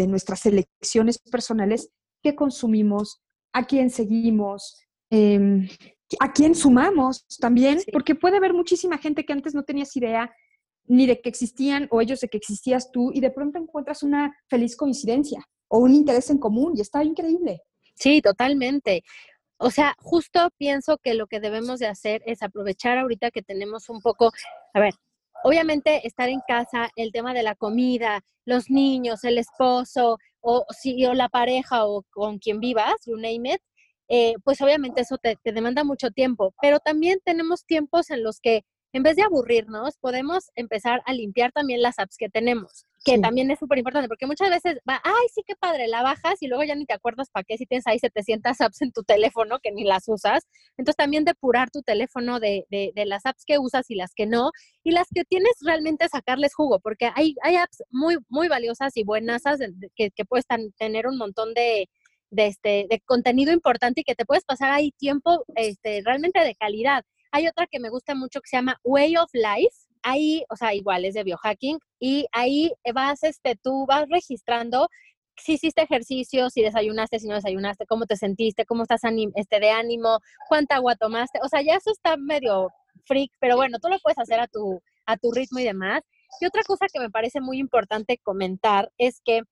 nuestras 0.09 0.47
elecciones 0.47 1.19
personales 1.19 1.91
qué 2.23 2.35
consumimos, 2.35 3.23
a 3.53 3.65
quién 3.67 3.91
seguimos, 3.91 4.81
em, 5.11 5.69
a 6.21 6.33
quién 6.33 6.55
sumamos 6.55 7.27
también, 7.39 7.81
porque 7.93 8.15
puede 8.15 8.39
haber 8.39 8.55
muchísima 8.55 8.99
gente 8.99 9.25
que 9.25 9.33
antes 9.33 9.55
no 9.55 9.63
tenías 9.63 9.95
idea 9.97 10.31
ni 10.87 11.07
de 11.07 11.21
que 11.21 11.29
existían 11.29 11.87
o 11.91 12.01
ellos 12.01 12.21
de 12.21 12.29
que 12.29 12.39
existías 12.39 12.91
tú 12.91 13.13
y 13.13 13.21
de 13.21 13.31
pronto 13.31 13.59
encuentras 13.59 14.03
una 14.03 14.35
feliz 14.49 14.77
coincidencia 14.77 15.45
o 15.73 15.79
un 15.79 15.95
interés 15.95 16.29
en 16.29 16.37
común 16.37 16.75
y 16.77 16.83
está 16.83 17.03
increíble. 17.03 17.63
Sí, 17.95 18.21
totalmente. 18.21 19.03
O 19.57 19.71
sea, 19.71 19.95
justo 19.99 20.51
pienso 20.59 20.99
que 20.99 21.15
lo 21.15 21.27
que 21.27 21.41
debemos 21.41 21.79
de 21.81 21.87
hacer 21.87 22.23
es 22.27 22.43
aprovechar 22.43 22.99
ahorita 22.99 23.31
que 23.31 23.41
tenemos 23.41 23.89
un 23.89 24.03
poco, 24.03 24.33
a 24.75 24.81
ver, 24.81 24.93
obviamente 25.45 26.07
estar 26.07 26.29
en 26.29 26.41
casa, 26.47 26.91
el 26.95 27.11
tema 27.11 27.33
de 27.33 27.43
la 27.43 27.55
comida, 27.55 28.21
los 28.45 28.69
niños, 28.69 29.25
el 29.25 29.39
esposo, 29.39 30.19
o 30.43 30.67
si 30.79 31.07
o 31.07 31.15
la 31.15 31.31
pareja 31.31 31.87
o 31.87 32.03
con 32.11 32.39
quien 32.39 32.61
vivas, 32.61 32.95
you 33.07 33.17
name 33.17 33.55
it, 33.55 33.61
eh, 34.09 34.35
pues 34.45 34.61
obviamente 34.61 35.01
eso 35.01 35.17
te, 35.17 35.37
te 35.43 35.53
demanda 35.53 35.85
mucho 35.85 36.11
tiempo, 36.11 36.53
pero 36.61 36.81
también 36.81 37.19
tenemos 37.25 37.65
tiempos 37.65 38.11
en 38.11 38.23
los 38.23 38.41
que 38.41 38.63
en 38.93 39.03
vez 39.03 39.17
de 39.17 39.23
aburrirnos, 39.23 39.97
podemos 39.97 40.51
empezar 40.55 41.01
a 41.07 41.15
limpiar 41.15 41.51
también 41.53 41.81
las 41.81 41.99
apps 41.99 42.19
que 42.19 42.29
tenemos, 42.29 42.85
que 43.05 43.19
también 43.19 43.51
es 43.51 43.59
súper 43.59 43.79
importante, 43.79 44.09
porque 44.09 44.27
muchas 44.27 44.49
veces 44.49 44.79
va, 44.89 45.01
ay, 45.03 45.27
sí, 45.35 45.43
qué 45.47 45.55
padre, 45.57 45.89
la 45.89 46.03
bajas 46.03 46.41
y 46.41 46.47
luego 46.47 46.63
ya 46.65 46.75
ni 46.75 46.87
te 46.87 46.95
acuerdas 46.95 47.29
para 47.31 47.45
qué 47.45 47.59
si 47.59 47.67
tienes 47.67 47.87
ahí 47.87 47.99
700 47.99 48.61
apps 48.61 48.83
en 48.83 48.93
tu 48.93 49.03
teléfono 49.03 49.59
que 49.61 49.73
ni 49.73 49.85
las 49.85 50.05
usas. 50.07 50.45
Entonces 50.77 50.97
también 50.97 51.25
depurar 51.25 51.71
tu 51.71 51.83
teléfono 51.83 52.41
de, 52.41 52.67
de, 52.71 52.93
de 52.95 53.07
las 53.07 53.27
apps 53.27 53.45
que 53.45 53.59
usas 53.59 53.91
y 53.91 53.97
las 53.97 54.15
que 54.15 54.27
no, 54.27 54.51
y 54.85 54.93
las 54.93 55.09
que 55.15 55.25
tienes 55.25 55.53
realmente 55.63 56.09
sacarles 56.09 56.55
jugo, 56.55 56.81
porque 56.81 57.11
hay, 57.15 57.35
hay 57.43 57.57
apps 57.57 57.83
muy, 57.91 58.19
muy 58.29 58.49
valiosas 58.49 58.97
y 58.97 59.05
buenas 59.05 59.43
que, 59.97 60.11
que 60.11 60.25
puedes 60.25 60.47
tener 60.79 61.07
un 61.07 61.19
montón 61.19 61.55
de, 61.55 61.89
de, 62.31 62.47
este, 62.47 62.87
de 62.89 63.01
contenido 63.05 63.53
importante 63.53 64.01
y 64.01 64.05
que 64.05 64.15
te 64.15 64.25
puedes 64.25 64.45
pasar 64.45 64.71
ahí 64.71 64.93
tiempo 64.93 65.45
este, 65.55 66.03
realmente 66.05 66.41
de 66.41 66.55
calidad. 66.55 67.05
Hay 67.31 67.47
otra 67.47 67.67
que 67.71 67.81
me 67.81 67.91
gusta 67.91 68.15
mucho 68.15 68.41
que 68.41 68.49
se 68.49 68.57
llama 68.57 68.79
Way 68.85 69.17
of 69.17 69.31
Life. 69.33 69.77
Ahí, 70.03 70.45
o 70.51 70.57
sea, 70.57 70.75
igual 70.75 71.05
es 71.05 71.15
de 71.15 71.25
biohacking 71.25 71.79
y 72.01 72.27
ahí 72.33 72.73
vas, 72.95 73.23
este, 73.23 73.57
tú 73.57 73.87
vas 73.87 74.07
registrando 74.09 74.89
si 75.37 75.55
hiciste 75.55 75.83
ejercicio, 75.83 76.51
si 76.51 76.63
desayunaste, 76.63 77.19
si 77.19 77.29
no 77.29 77.35
desayunaste, 77.35 77.87
cómo 77.87 78.07
te 78.07 78.17
sentiste, 78.17 78.65
cómo 78.67 78.83
estás 78.83 79.03
este, 79.35 79.61
de 79.61 79.71
ánimo, 79.71 80.19
cuánta 80.49 80.77
agua 80.77 80.97
tomaste. 80.97 81.39
O 81.43 81.49
sea, 81.49 81.63
ya 81.63 81.77
eso 81.77 81.91
está 81.91 82.17
medio 82.17 82.69
freak, 83.05 83.31
pero 83.41 83.57
bueno, 83.57 83.79
tú 83.81 83.89
lo 83.89 83.99
puedes 84.01 84.19
hacer 84.19 84.41
a 84.41 84.47
tu, 84.47 84.81
a 85.07 85.17
tu 85.17 85.33
ritmo 85.33 85.59
y 85.59 85.65
demás. 85.65 86.03
Y 86.41 86.47
otra 86.47 86.63
cosa 86.65 86.87
que 86.93 87.01
me 87.01 87.11
parece 87.11 87.41
muy 87.41 87.59
importante 87.59 88.19
comentar 88.23 88.91
es 88.99 89.21
que, 89.25 89.43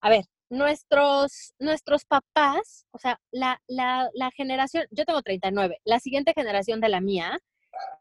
a 0.00 0.10
ver, 0.10 0.24
nuestros, 0.50 1.54
nuestros 1.58 2.04
papás, 2.04 2.86
o 2.92 2.98
sea, 2.98 3.20
la, 3.30 3.60
la, 3.68 4.08
la, 4.14 4.30
generación, 4.32 4.84
yo 4.90 5.04
tengo 5.04 5.22
39, 5.22 5.78
la 5.84 6.00
siguiente 6.00 6.32
generación 6.34 6.80
de 6.80 6.88
la 6.88 7.00
mía, 7.00 7.38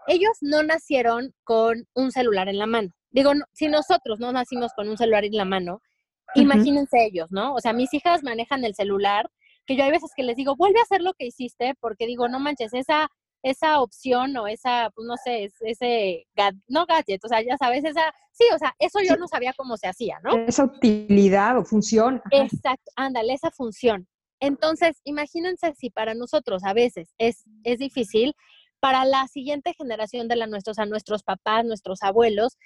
ellos 0.07 0.37
no 0.41 0.63
nacieron 0.63 1.33
con 1.43 1.87
un 1.93 2.11
celular 2.11 2.49
en 2.49 2.57
la 2.57 2.65
mano. 2.65 2.89
Digo, 3.11 3.31
si 3.53 3.67
nosotros 3.67 4.19
no 4.19 4.31
nacimos 4.31 4.73
con 4.73 4.87
un 4.89 4.97
celular 4.97 5.25
en 5.25 5.35
la 5.35 5.45
mano, 5.45 5.81
imagínense 6.35 7.05
ellos, 7.05 7.27
¿no? 7.31 7.53
O 7.53 7.59
sea, 7.59 7.73
mis 7.73 7.93
hijas 7.93 8.23
manejan 8.23 8.63
el 8.63 8.75
celular, 8.75 9.29
que 9.65 9.75
yo 9.75 9.83
hay 9.83 9.91
veces 9.91 10.11
que 10.15 10.23
les 10.23 10.35
digo, 10.35 10.55
vuelve 10.55 10.79
a 10.79 10.83
hacer 10.83 11.01
lo 11.01 11.13
que 11.13 11.25
hiciste, 11.25 11.73
porque 11.79 12.05
digo, 12.05 12.27
no 12.27 12.39
manches, 12.39 12.73
esa 12.73 13.09
esa 13.43 13.81
opción 13.81 14.35
o 14.37 14.47
esa, 14.47 14.89
pues 14.93 15.07
no 15.07 15.15
sé, 15.17 15.49
ese, 15.61 16.27
no 16.67 16.85
gadget, 16.85 17.23
o 17.23 17.27
sea, 17.27 17.41
ya 17.41 17.57
sabes, 17.57 17.83
esa, 17.85 18.13
sí, 18.31 18.45
o 18.53 18.57
sea, 18.57 18.75
eso 18.79 18.99
yo 19.07 19.15
no 19.15 19.27
sabía 19.27 19.53
cómo 19.53 19.77
se 19.77 19.87
hacía, 19.87 20.19
¿no? 20.23 20.37
Esa 20.45 20.65
utilidad 20.65 21.57
o 21.57 21.63
función. 21.63 22.21
Exacto, 22.31 22.91
ándale, 22.95 23.33
esa 23.33 23.51
función. 23.51 24.07
Entonces, 24.41 25.01
imagínense 25.03 25.73
si 25.75 25.89
para 25.89 26.13
nosotros 26.13 26.63
a 26.63 26.73
veces 26.73 27.13
es, 27.17 27.43
es 27.63 27.79
difícil, 27.79 28.33
para 28.79 29.05
la 29.05 29.27
siguiente 29.27 29.73
generación 29.73 30.27
de 30.27 30.35
la 30.35 30.47
nuestros, 30.47 30.79
a 30.79 30.85
nuestros 30.85 31.23
papás, 31.23 31.65
nuestros 31.65 32.01
abuelos, 32.03 32.57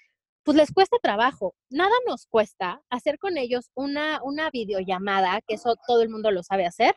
pues 0.44 0.58
les 0.58 0.72
cuesta 0.72 0.98
trabajo. 1.02 1.56
Nada 1.70 1.94
nos 2.08 2.26
cuesta 2.28 2.82
hacer 2.90 3.18
con 3.18 3.38
ellos 3.38 3.72
una, 3.76 4.22
una 4.24 4.50
videollamada, 4.52 5.40
que 5.48 5.56
eso 5.56 5.76
todo 5.88 6.02
el 6.02 6.10
mundo 6.10 6.32
lo 6.32 6.44
sabe 6.44 6.66
hacer, 6.66 6.96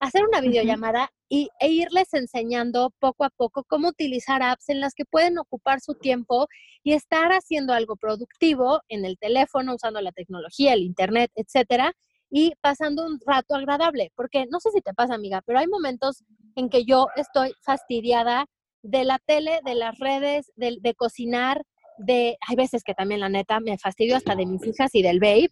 hacer 0.00 0.24
una 0.24 0.40
videollamada 0.40 1.10
y, 1.28 1.50
e 1.60 1.68
irles 1.68 2.12
enseñando 2.14 2.92
poco 2.98 3.24
a 3.24 3.30
poco 3.30 3.64
cómo 3.64 3.88
utilizar 3.88 4.42
apps 4.42 4.70
en 4.70 4.80
las 4.80 4.94
que 4.94 5.04
pueden 5.04 5.38
ocupar 5.38 5.80
su 5.80 5.94
tiempo 5.94 6.48
y 6.82 6.94
estar 6.94 7.32
haciendo 7.32 7.74
algo 7.74 7.96
productivo 7.96 8.80
en 8.88 9.04
el 9.04 9.18
teléfono, 9.18 9.74
usando 9.74 10.00
la 10.00 10.12
tecnología, 10.12 10.72
el 10.72 10.82
internet, 10.82 11.30
etcétera, 11.34 11.92
y 12.30 12.54
pasando 12.62 13.04
un 13.04 13.20
rato 13.26 13.54
agradable. 13.54 14.10
Porque 14.16 14.46
no 14.50 14.58
sé 14.58 14.70
si 14.70 14.80
te 14.80 14.94
pasa, 14.94 15.14
amiga, 15.14 15.42
pero 15.44 15.58
hay 15.58 15.66
momentos 15.66 16.24
en 16.56 16.68
que 16.68 16.84
yo 16.84 17.06
estoy 17.16 17.52
fastidiada 17.62 18.46
de 18.82 19.04
la 19.04 19.18
tele, 19.18 19.60
de 19.64 19.74
las 19.74 19.98
redes, 19.98 20.50
de, 20.56 20.78
de 20.80 20.94
cocinar, 20.94 21.62
de, 21.98 22.36
hay 22.46 22.56
veces 22.56 22.82
que 22.82 22.94
también 22.94 23.20
la 23.20 23.28
neta 23.28 23.60
me 23.60 23.78
fastidio 23.78 24.16
hasta 24.16 24.34
de 24.34 24.46
mis 24.46 24.66
hijas 24.66 24.90
y 24.94 25.02
del 25.02 25.20
babe. 25.20 25.50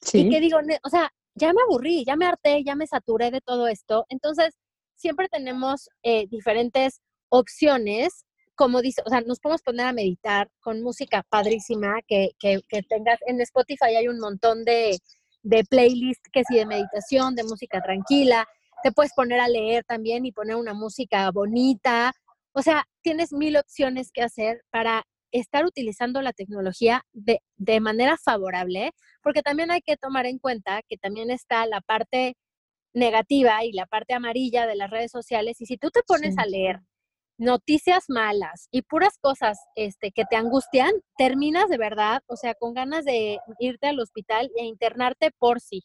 Sí. 0.00 0.18
Y 0.18 0.30
que 0.30 0.40
digo, 0.40 0.58
o 0.82 0.88
sea, 0.88 1.10
ya 1.34 1.52
me 1.52 1.62
aburrí, 1.62 2.04
ya 2.04 2.16
me 2.16 2.26
harté, 2.26 2.62
ya 2.64 2.74
me 2.74 2.86
saturé 2.86 3.30
de 3.30 3.40
todo 3.40 3.68
esto. 3.68 4.04
Entonces, 4.08 4.54
siempre 4.94 5.28
tenemos 5.28 5.88
eh, 6.02 6.26
diferentes 6.28 7.00
opciones, 7.28 8.24
como 8.54 8.82
dice, 8.82 9.02
o 9.04 9.10
sea, 9.10 9.20
nos 9.22 9.40
podemos 9.40 9.62
poner 9.62 9.86
a 9.86 9.92
meditar 9.92 10.48
con 10.60 10.82
música 10.82 11.24
padrísima 11.28 12.00
que, 12.06 12.30
que, 12.38 12.60
que 12.68 12.82
tengas. 12.82 13.18
En 13.26 13.40
Spotify 13.40 13.96
hay 13.96 14.08
un 14.08 14.20
montón 14.20 14.64
de, 14.64 14.98
de 15.42 15.64
playlists 15.64 16.28
que 16.32 16.42
sí 16.44 16.56
de 16.56 16.66
meditación, 16.66 17.34
de 17.34 17.44
música 17.44 17.80
tranquila. 17.82 18.46
Te 18.84 18.92
puedes 18.92 19.14
poner 19.14 19.40
a 19.40 19.48
leer 19.48 19.82
también 19.84 20.26
y 20.26 20.32
poner 20.32 20.56
una 20.56 20.74
música 20.74 21.30
bonita 21.30 22.12
O 22.52 22.60
sea, 22.60 22.84
tienes 23.00 23.32
mil 23.32 23.56
opciones 23.56 24.12
que 24.12 24.20
hacer 24.22 24.60
para 24.70 25.04
estar 25.32 25.64
utilizando 25.64 26.20
la 26.20 26.34
tecnología 26.34 27.02
de, 27.14 27.40
de 27.56 27.80
manera 27.80 28.18
favorable, 28.22 28.92
porque 29.22 29.40
también 29.40 29.70
hay 29.70 29.80
que 29.80 29.96
tomar 29.96 30.26
en 30.26 30.38
cuenta 30.38 30.82
que 30.86 30.98
también 30.98 31.30
está 31.30 31.66
la 31.66 31.80
parte 31.80 32.36
negativa 32.92 33.64
y 33.64 33.72
la 33.72 33.86
parte 33.86 34.12
amarilla 34.12 34.66
de 34.66 34.76
las 34.76 34.90
redes 34.90 35.10
sociales. 35.10 35.62
Y 35.62 35.66
si 35.66 35.78
tú 35.78 35.90
te 35.90 36.02
pones 36.06 36.36
a 36.36 36.44
leer 36.44 36.80
noticias 37.38 38.04
malas 38.08 38.68
y 38.70 38.82
puras 38.82 39.16
cosas 39.18 39.58
este, 39.76 40.12
que 40.12 40.26
te 40.26 40.36
angustian, 40.36 40.92
terminas 41.16 41.70
de 41.70 41.78
verdad, 41.78 42.22
o 42.26 42.36
sea, 42.36 42.54
con 42.54 42.74
ganas 42.74 43.06
de 43.06 43.38
irte 43.60 43.86
al 43.86 43.98
hospital 43.98 44.50
e 44.56 44.66
internarte 44.66 45.30
por 45.38 45.60
sí. 45.60 45.82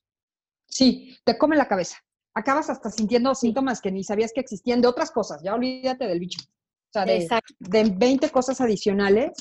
Sí, 0.67 1.17
te 1.23 1.37
come 1.37 1.55
la 1.55 1.69
cabeza. 1.69 1.97
Acabas 2.33 2.69
hasta 2.69 2.89
sintiendo 2.89 3.33
síntomas 3.35 3.81
que 3.81 3.91
ni 3.91 4.03
sabías 4.03 4.31
que 4.33 4.41
existían 4.41 4.81
de 4.81 4.87
otras 4.87 5.11
cosas. 5.11 5.41
Ya 5.43 5.55
olvídate 5.55 6.07
del 6.07 6.19
bicho. 6.19 6.39
O 6.41 6.91
sea, 6.91 7.05
de, 7.05 7.27
de 7.59 7.83
20 7.83 8.29
cosas 8.29 8.61
adicionales. 8.61 9.31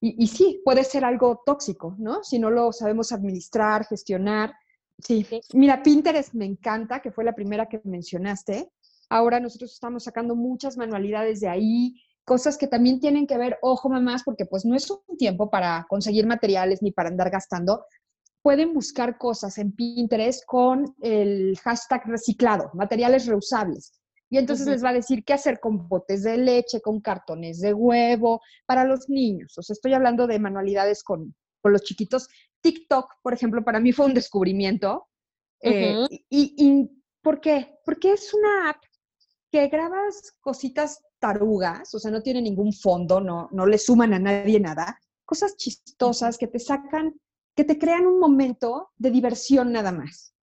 Y, 0.00 0.22
y, 0.22 0.26
sí, 0.28 0.60
puede 0.64 0.84
ser 0.84 1.04
algo 1.04 1.42
tóxico, 1.44 1.94
¿no? 1.98 2.22
Si 2.24 2.38
no 2.38 2.50
lo 2.50 2.72
sabemos 2.72 3.12
administrar, 3.12 3.86
gestionar. 3.86 4.54
Sí. 4.98 5.26
Mira, 5.52 5.82
Pinterest 5.82 6.32
me 6.34 6.46
encanta, 6.46 7.00
que 7.00 7.12
fue 7.12 7.24
la 7.24 7.34
primera 7.34 7.66
que 7.66 7.80
mencionaste. 7.84 8.70
Ahora 9.10 9.40
nosotros 9.40 9.72
estamos 9.72 10.04
sacando 10.04 10.36
muchas 10.36 10.76
manualidades 10.76 11.40
de 11.40 11.48
ahí, 11.48 11.94
cosas 12.24 12.56
que 12.56 12.68
también 12.68 13.00
tienen 13.00 13.26
que 13.26 13.36
ver, 13.36 13.58
ojo 13.60 13.88
mamás, 13.88 14.22
porque 14.22 14.46
pues 14.46 14.64
no 14.64 14.76
es 14.76 14.88
un 14.90 15.16
tiempo 15.18 15.50
para 15.50 15.84
conseguir 15.88 16.26
materiales 16.26 16.80
ni 16.80 16.92
para 16.92 17.08
andar 17.08 17.28
gastando. 17.28 17.84
Pueden 18.42 18.72
buscar 18.72 19.18
cosas 19.18 19.58
en 19.58 19.72
Pinterest 19.72 20.44
con 20.46 20.94
el 21.02 21.58
hashtag 21.58 22.06
reciclado, 22.06 22.70
materiales 22.74 23.26
reusables. 23.26 24.00
Y 24.30 24.38
entonces 24.38 24.68
les 24.68 24.84
va 24.84 24.90
a 24.90 24.94
decir 24.94 25.24
qué 25.24 25.32
hacer 25.32 25.58
con 25.58 25.88
botes 25.88 26.22
de 26.22 26.36
leche, 26.36 26.80
con 26.80 27.00
cartones 27.00 27.60
de 27.60 27.74
huevo, 27.74 28.40
para 28.64 28.84
los 28.84 29.08
niños. 29.08 29.58
O 29.58 29.62
sea, 29.62 29.74
estoy 29.74 29.92
hablando 29.92 30.26
de 30.28 30.38
manualidades 30.38 31.02
con, 31.02 31.34
con 31.60 31.72
los 31.72 31.82
chiquitos. 31.82 32.28
TikTok, 32.60 33.14
por 33.22 33.34
ejemplo, 33.34 33.64
para 33.64 33.80
mí 33.80 33.92
fue 33.92 34.06
un 34.06 34.14
descubrimiento. 34.14 35.08
Eh, 35.62 36.06
y, 36.28 36.54
y, 36.56 36.90
¿Por 37.22 37.40
qué? 37.40 37.78
Porque 37.84 38.12
es 38.12 38.32
una 38.32 38.70
app 38.70 38.82
que 39.50 39.66
grabas 39.68 40.32
cositas 40.40 41.02
tarugas, 41.18 41.94
o 41.94 41.98
sea, 41.98 42.10
no 42.10 42.22
tiene 42.22 42.40
ningún 42.40 42.72
fondo, 42.72 43.20
no, 43.20 43.48
no 43.52 43.66
le 43.66 43.78
suman 43.78 44.14
a 44.14 44.18
nadie 44.18 44.58
nada, 44.58 44.98
cosas 45.24 45.56
chistosas 45.56 46.38
que 46.38 46.46
te 46.46 46.58
sacan, 46.58 47.14
que 47.54 47.64
te 47.64 47.78
crean 47.78 48.06
un 48.06 48.18
momento 48.18 48.90
de 48.96 49.10
diversión 49.10 49.72
nada 49.72 49.92
más, 49.92 50.34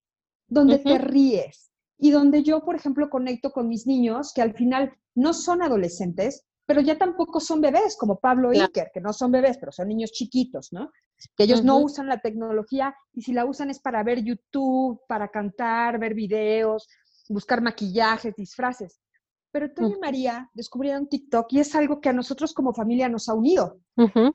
donde 0.48 0.80
te 0.80 0.98
ríes 0.98 1.72
y 1.98 2.12
donde 2.12 2.44
yo, 2.44 2.64
por 2.64 2.76
ejemplo, 2.76 3.10
conecto 3.10 3.52
con 3.52 3.68
mis 3.68 3.88
niños 3.88 4.32
que 4.34 4.42
al 4.42 4.54
final 4.54 4.94
no 5.16 5.34
son 5.34 5.62
adolescentes, 5.62 6.46
pero 6.66 6.82
ya 6.82 6.98
tampoco 6.98 7.40
son 7.40 7.62
bebés, 7.62 7.96
como 7.98 8.20
Pablo 8.20 8.54
y 8.54 8.60
Iker, 8.60 8.92
que 8.94 9.02
no 9.02 9.14
son 9.14 9.32
bebés, 9.32 9.58
pero 9.58 9.72
son 9.72 9.88
niños 9.88 10.12
chiquitos, 10.12 10.74
¿no? 10.74 10.92
Que 11.36 11.46
ellos 11.46 11.64
no 11.64 11.80
usan 11.80 12.08
la 12.08 12.20
tecnología 12.20 12.94
y 13.14 13.22
si 13.22 13.34
la 13.34 13.46
usan 13.46 13.70
es 13.70 13.80
para 13.80 14.04
ver 14.04 14.22
YouTube, 14.24 15.02
para 15.08 15.30
cantar, 15.30 15.98
ver 15.98 16.14
videos, 16.14 16.88
buscar 17.30 17.62
maquillajes, 17.62 18.36
disfraces. 18.36 19.00
Pero 19.52 19.72
tú 19.74 19.88
y 19.88 20.00
María 20.00 20.50
descubrieron 20.54 21.08
TikTok 21.08 21.48
y 21.52 21.60
es 21.60 21.74
algo 21.74 22.02
que 22.02 22.10
a 22.10 22.14
nosotros 22.14 22.54
como 22.54 22.74
familia 22.74 23.10
nos 23.10 23.30
ha 23.30 23.34
unido. 23.34 23.80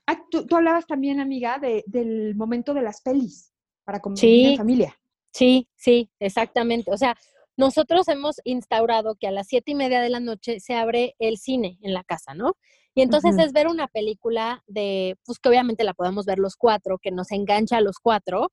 Ah, 0.07 0.23
tú, 0.31 0.47
hablabas 0.55 0.87
también, 0.87 1.21
amiga, 1.21 1.61
del 1.61 2.35
momento 2.35 2.75
de 2.75 2.83
las 2.83 3.03
pelis 3.03 3.53
para 3.85 4.01
convivir 4.01 4.51
en 4.51 4.57
familia. 4.57 4.97
Sí, 5.33 5.69
sí, 5.77 6.11
exactamente. 6.19 6.91
O 6.93 6.97
sea, 6.97 7.17
nosotros 7.57 8.09
hemos 8.09 8.41
instaurado 8.45 9.17
que 9.17 9.27
a 9.27 9.31
las 9.31 9.47
siete 9.47 9.73
y 9.73 9.75
media 9.75 10.01
de 10.01 10.11
la 10.11 10.21
noche 10.21 10.61
se 10.61 10.75
abre 10.75 11.15
el 11.19 11.39
cine 11.39 11.79
en 11.83 11.93
la 11.93 12.05
casa, 12.05 12.35
¿no? 12.35 12.57
Y 12.95 13.03
entonces 13.03 13.39
es 13.39 13.53
ver 13.53 13.69
una 13.69 13.89
película 13.89 14.63
de, 14.67 15.17
pues 15.25 15.39
que 15.39 15.49
obviamente 15.49 15.85
la 15.85 15.95
podemos 15.95 16.27
ver 16.27 16.39
los 16.39 16.57
cuatro, 16.57 16.99
que 17.01 17.11
nos 17.11 17.31
engancha 17.31 17.79
a 17.79 17.81
los 17.81 17.99
cuatro. 17.99 18.53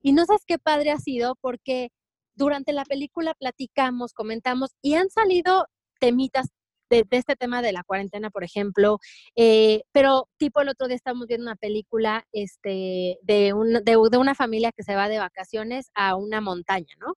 Y 0.00 0.12
no 0.12 0.24
sabes 0.24 0.42
qué 0.46 0.58
padre 0.58 0.90
ha 0.90 0.98
sido 0.98 1.36
porque 1.40 1.90
durante 2.34 2.72
la 2.72 2.84
película 2.84 3.34
platicamos, 3.34 4.12
comentamos 4.12 4.76
y 4.80 4.94
han 4.94 5.10
salido 5.10 5.66
temitas 5.98 6.48
de, 6.90 7.04
este 7.10 7.36
tema 7.36 7.62
de 7.62 7.72
la 7.72 7.82
cuarentena, 7.84 8.30
por 8.30 8.44
ejemplo, 8.44 8.98
eh, 9.34 9.82
pero 9.92 10.28
tipo 10.36 10.60
el 10.60 10.68
otro 10.68 10.86
día 10.86 10.96
estamos 10.96 11.26
viendo 11.26 11.46
una 11.46 11.56
película 11.56 12.26
este, 12.32 13.18
de, 13.22 13.52
un, 13.52 13.84
de, 13.84 13.96
una 13.96 14.34
familia 14.34 14.72
que 14.72 14.82
se 14.82 14.94
va 14.94 15.08
de 15.08 15.18
vacaciones 15.18 15.90
a 15.94 16.16
una 16.16 16.40
montaña, 16.40 16.94
¿no? 16.98 17.14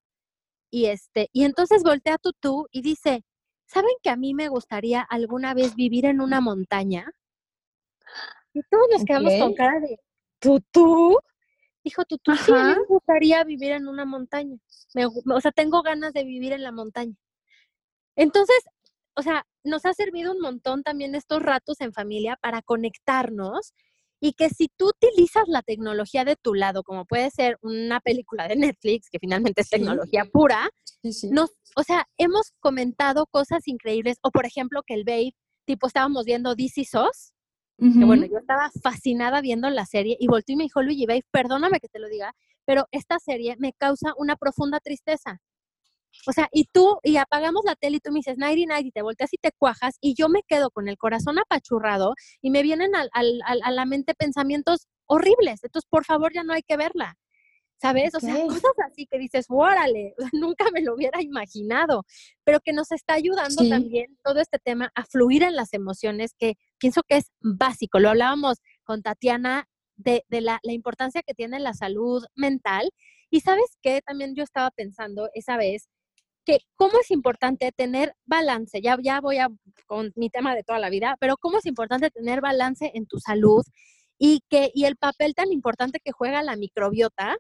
Y, 0.72 0.86
este, 0.86 1.30
y 1.34 1.46
entonces 1.46 1.84
voltea 1.84 2.16
a 2.16 2.18
Tutú 2.20 2.68
y 2.72 2.82
dice, 2.82 3.24
¿saben 3.66 3.94
que 4.04 4.10
a 4.10 4.16
mí 4.16 4.34
me 4.34 4.50
gustaría 4.50 5.02
alguna 5.02 5.54
vez 5.54 5.76
vivir 5.76 6.06
en 6.06 6.22
una 6.22 6.42
montaña? 6.42 7.12
Y 8.54 8.62
todos 8.70 8.88
nos 8.92 9.04
quedamos 9.04 9.34
con 9.40 9.54
cara 9.54 9.80
de, 9.80 10.00
¿Tutú? 10.40 11.20
Dijo 11.84 12.04
tú, 12.06 12.18
sí, 12.36 12.52
a 12.52 12.64
mí 12.64 12.76
me 12.76 12.86
gustaría 12.88 13.44
vivir 13.44 13.72
en 13.72 13.88
una 13.88 14.06
montaña. 14.06 14.58
o 15.26 15.42
sea, 15.42 15.52
tengo 15.52 15.82
ganas 15.82 16.14
de 16.14 16.24
vivir 16.24 16.54
en 16.54 16.64
la 16.64 16.72
montaña. 16.72 17.16
Entonces, 18.20 18.58
o 19.16 19.22
sea, 19.22 19.46
nos 19.64 19.86
ha 19.86 19.94
servido 19.94 20.34
un 20.34 20.42
montón 20.42 20.84
también 20.84 21.16
estos 21.16 21.42
ratos 21.42 21.80
en 21.80 21.94
familia 21.94 22.38
para 22.42 22.62
conectarnos 22.62 23.74
y 24.20 24.34
que 24.34 24.50
si 24.50 24.68
tú 24.76 24.90
utilizas 24.90 25.44
la 25.48 25.62
tecnología 25.62 26.26
de 26.26 26.36
tu 26.36 26.54
lado, 26.54 26.84
como 26.84 27.06
puede 27.06 27.32
ser 27.32 27.58
una 27.62 28.02
película 28.02 28.50
de 28.50 28.58
Netflix, 28.58 29.10
que 29.10 29.20
finalmente 29.20 29.62
es 29.62 29.70
tecnología 29.70 30.26
pura, 30.26 30.70
Nos, 31.32 31.52
o 31.78 31.84
sea, 31.84 32.10
hemos 32.18 32.52
comentado 32.60 33.26
cosas 33.26 33.66
increíbles, 33.70 34.18
o 34.22 34.32
por 34.32 34.46
ejemplo 34.46 34.82
que 34.86 34.96
el 34.96 35.06
Babe, 35.06 35.34
tipo 35.66 35.88
estábamos 35.88 36.26
viendo 36.26 36.56
DC 36.56 36.84
SOS, 36.84 37.32
que 37.78 38.04
bueno, 38.04 38.26
yo 38.26 38.40
estaba 38.40 38.70
fascinada 38.84 39.40
viendo 39.40 39.70
la 39.70 39.86
serie 39.86 40.18
y 40.20 40.28
volteó 40.28 40.56
y 40.56 40.58
me 40.58 40.64
dijo, 40.66 40.82
Luigi, 40.82 41.06
Babe, 41.06 41.24
perdóname 41.32 41.80
que 41.80 41.88
te 41.88 42.00
lo 42.00 42.10
diga, 42.10 42.34
pero 42.66 42.86
esta 42.92 43.18
serie 43.20 43.56
me 43.58 43.72
causa 43.72 44.12
una 44.18 44.36
profunda 44.36 44.82
tristeza. 44.82 45.40
O 46.28 46.34
sea, 46.34 46.50
y 46.52 46.66
tú, 46.66 46.98
y 47.04 47.18
apagamos 47.18 47.64
la 47.66 47.76
tele 47.76 47.98
y 47.98 48.00
tú 48.00 48.12
me 48.12 48.20
dices, 48.20 48.38
nighty 48.38 48.66
night, 48.66 48.86
y 48.86 48.92
te 48.92 49.02
volteas 49.02 49.34
y 49.34 49.38
te 49.38 49.52
cuajas, 49.52 49.98
y 50.02 50.16
yo 50.16 50.30
me 50.30 50.44
quedo 50.48 50.70
con 50.72 50.88
el 50.88 50.98
corazón 50.98 51.40
apachurrado 51.40 52.14
y 52.42 52.52
me 52.52 52.62
vienen 52.62 52.92
a 52.96 53.72
la 53.72 53.86
mente 53.86 54.14
pensamientos 54.16 54.88
horribles. 55.06 55.64
Entonces, 55.64 55.88
por 55.90 56.06
favor, 56.06 56.34
ya 56.34 56.44
no 56.44 56.54
hay 56.54 56.62
que 56.64 56.78
verla. 56.78 57.16
¿Sabes? 57.82 58.14
O 58.14 58.20
sea, 58.20 58.36
cosas 58.46 58.74
así 58.92 59.08
que 59.10 59.18
dices, 59.18 59.46
órale, 59.48 60.14
nunca 60.34 60.66
me 60.74 60.82
lo 60.82 60.96
hubiera 60.96 61.22
imaginado, 61.22 62.04
pero 62.44 62.60
que 62.60 62.74
nos 62.74 62.92
está 62.92 63.14
ayudando 63.14 63.70
también 63.70 64.18
todo 64.22 64.42
este 64.42 64.60
tema 64.60 64.92
a 64.96 65.06
fluir 65.06 65.44
en 65.44 65.56
las 65.56 65.74
emociones, 65.74 66.34
que 66.38 66.56
pienso 66.78 67.04
que 67.08 67.18
es 67.18 67.32
básico. 67.40 68.00
Lo 68.00 68.10
hablábamos 68.10 68.58
con 68.84 69.02
Tatiana 69.02 69.66
de, 69.96 70.24
la, 70.30 70.60
la 70.62 70.74
importancia 70.74 71.24
que 71.26 71.34
tiene 71.34 71.58
la 71.60 71.74
salud 71.74 72.26
mental. 72.36 72.90
Y 73.30 73.42
sabes 73.42 73.78
qué, 73.82 74.02
también 74.06 74.36
yo 74.36 74.44
estaba 74.44 74.72
pensando 74.72 75.30
esa 75.34 75.56
vez, 75.56 75.88
que 76.50 76.66
cómo 76.76 77.00
es 77.00 77.12
importante 77.12 77.72
tener 77.72 78.16
balance, 78.26 78.82
ya, 78.82 78.98
ya 79.04 79.22
voy 79.22 79.38
a 79.38 79.50
con 79.86 80.12
mi 80.16 80.32
tema 80.32 80.56
de 80.56 80.64
toda 80.64 80.80
la 80.80 80.90
vida, 80.90 81.16
pero 81.20 81.38
cómo 81.38 81.60
es 81.60 81.66
importante 81.68 82.10
tener 82.10 82.42
balance 82.42 82.90
en 82.96 83.06
tu 83.06 83.20
salud 83.20 83.64
y, 84.18 84.42
que, 84.50 84.72
y 84.74 84.86
el 84.86 84.96
papel 84.96 85.36
tan 85.36 85.52
importante 85.52 86.00
que 86.04 86.12
juega 86.12 86.42
la 86.42 86.56
microbiota, 86.56 87.38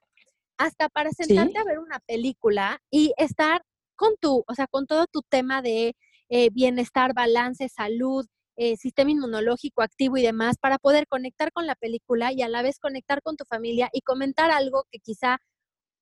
hasta 0.60 0.89
para 0.89 1.10
sentarte 1.10 1.58
a 1.58 1.63
ver 1.63 1.80
una 1.80 2.00
película 2.06 2.82
y 2.91 3.13
estar 3.17 3.63
con 3.95 4.13
tu, 4.22 4.43
o 4.45 4.54
sea, 4.54 4.67
con 4.67 4.86
todo 4.86 5.08
tu 5.08 5.22
tema 5.28 5.63
de 5.63 5.95
eh, 6.30 6.50
bienestar, 6.52 7.15
balance, 7.15 7.67
salud, 7.69 8.28
eh, 8.58 8.78
sistema 8.78 9.10
inmunológico 9.10 9.82
activo 9.82 10.17
y 10.17 10.22
demás, 10.22 10.58
para 10.62 10.78
poder 10.78 11.08
conectar 11.08 11.52
con 11.52 11.65
la 11.65 11.76
película 11.76 12.32
y 12.32 12.43
a 12.43 12.50
la 12.50 12.62
vez 12.62 12.78
conectar 12.78 13.24
con 13.24 13.38
tu 13.38 13.45
familia 13.45 13.89
y 13.91 14.02
comentar 14.02 14.52
algo 14.52 14.84
que 14.91 15.00
quizá, 15.00 15.39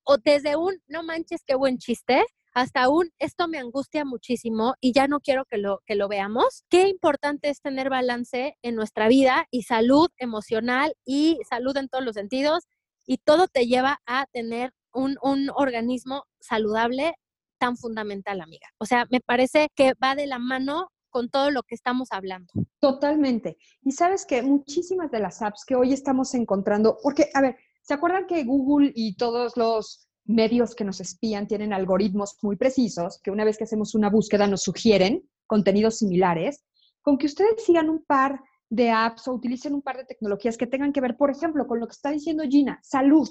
o 0.04 0.17
desde 0.17 0.58
un, 0.58 0.76
no 0.88 1.04
manches, 1.04 1.43
qué 1.46 1.56
buen 1.56 1.78
chiste, 1.78 2.26
hasta 2.58 2.89
un 2.89 3.12
esto 3.20 3.48
me 3.48 3.60
angustia 3.60 4.04
muchísimo 4.04 4.74
y 4.82 4.91
ya 4.91 5.08
no 5.08 5.20
quiero 5.20 5.46
que 5.46 5.60
lo, 5.60 5.82
que 5.86 5.93
lo 5.93 6.08
veamos. 6.08 6.63
Qué 6.70 6.88
importante 6.88 7.50
es 7.50 7.62
tener 7.62 7.91
balance 7.91 8.58
en 8.63 8.76
nuestra 8.76 9.08
vida 9.08 9.46
y 9.52 9.62
salud 9.62 10.10
emocional 10.17 10.96
y 11.06 11.38
salud 11.48 11.78
en 11.78 11.88
todos 11.88 12.04
los 12.04 12.15
sentidos 12.15 12.63
y 13.06 13.20
todo 13.20 13.48
te 13.48 13.67
lleva 13.67 14.00
a 14.08 14.26
tener 14.34 14.72
un, 14.91 15.17
un 15.22 15.52
organismo 15.56 16.24
saludable 16.39 17.13
tan 17.60 17.78
fundamental, 17.78 18.41
amiga. 18.41 18.67
O 18.80 18.86
sea, 18.86 19.06
me 19.12 19.20
parece 19.20 19.67
que 19.76 19.93
va 20.04 20.15
de 20.15 20.26
la 20.26 20.39
mano 20.39 20.89
con 21.12 21.30
todo 21.30 21.52
lo 21.52 21.62
que 21.62 21.76
estamos 21.76 22.08
hablando. 22.12 22.52
Totalmente. 22.80 23.58
Y 23.84 23.91
sabes 23.91 24.26
que 24.26 24.41
muchísimas 24.41 25.12
de 25.12 25.20
las 25.20 25.43
apps 25.43 25.63
que 25.63 25.76
hoy 25.76 25.93
estamos 25.93 26.34
encontrando, 26.34 26.98
porque, 27.04 27.30
a 27.36 27.41
ver, 27.41 27.56
¿se 27.84 27.93
acuerdan 27.93 28.26
que 28.26 28.43
Google 28.43 28.91
y 28.96 29.15
todos 29.15 29.56
los 29.58 30.07
medios 30.28 30.76
que 30.76 30.84
nos 30.84 31.00
espían 31.00 31.48
tienen 31.48 31.74
algoritmos 31.74 32.38
muy 32.42 32.58
precisos 32.58 33.20
que 33.24 33.32
una 33.32 33.46
vez 33.46 33.58
que 33.58 33.63
hacemos 33.63 33.96
una 33.96 34.10
búsqueda 34.10 34.46
nos 34.48 34.62
sugieren 34.63 35.24
contenidos 35.48 35.98
similares, 35.98 36.63
con 37.02 37.18
que 37.18 37.26
ustedes 37.26 37.63
sigan 37.63 37.90
un 37.90 38.04
par 38.04 38.42
de 38.70 38.92
apps 38.92 39.28
o 39.28 39.34
utilicen 39.34 39.74
un 39.74 39.82
par 39.82 39.98
de 39.98 40.06
tecnologías 40.06 40.58
que 40.58 40.68
tengan 40.68 40.92
que 40.92 41.02
ver, 41.02 41.16
por 41.16 41.32
ejemplo, 41.32 41.66
con 41.66 41.80
lo 41.80 41.88
que 41.88 41.94
está 41.94 42.12
diciendo 42.12 42.44
Gina, 42.44 42.80
salud, 42.84 43.30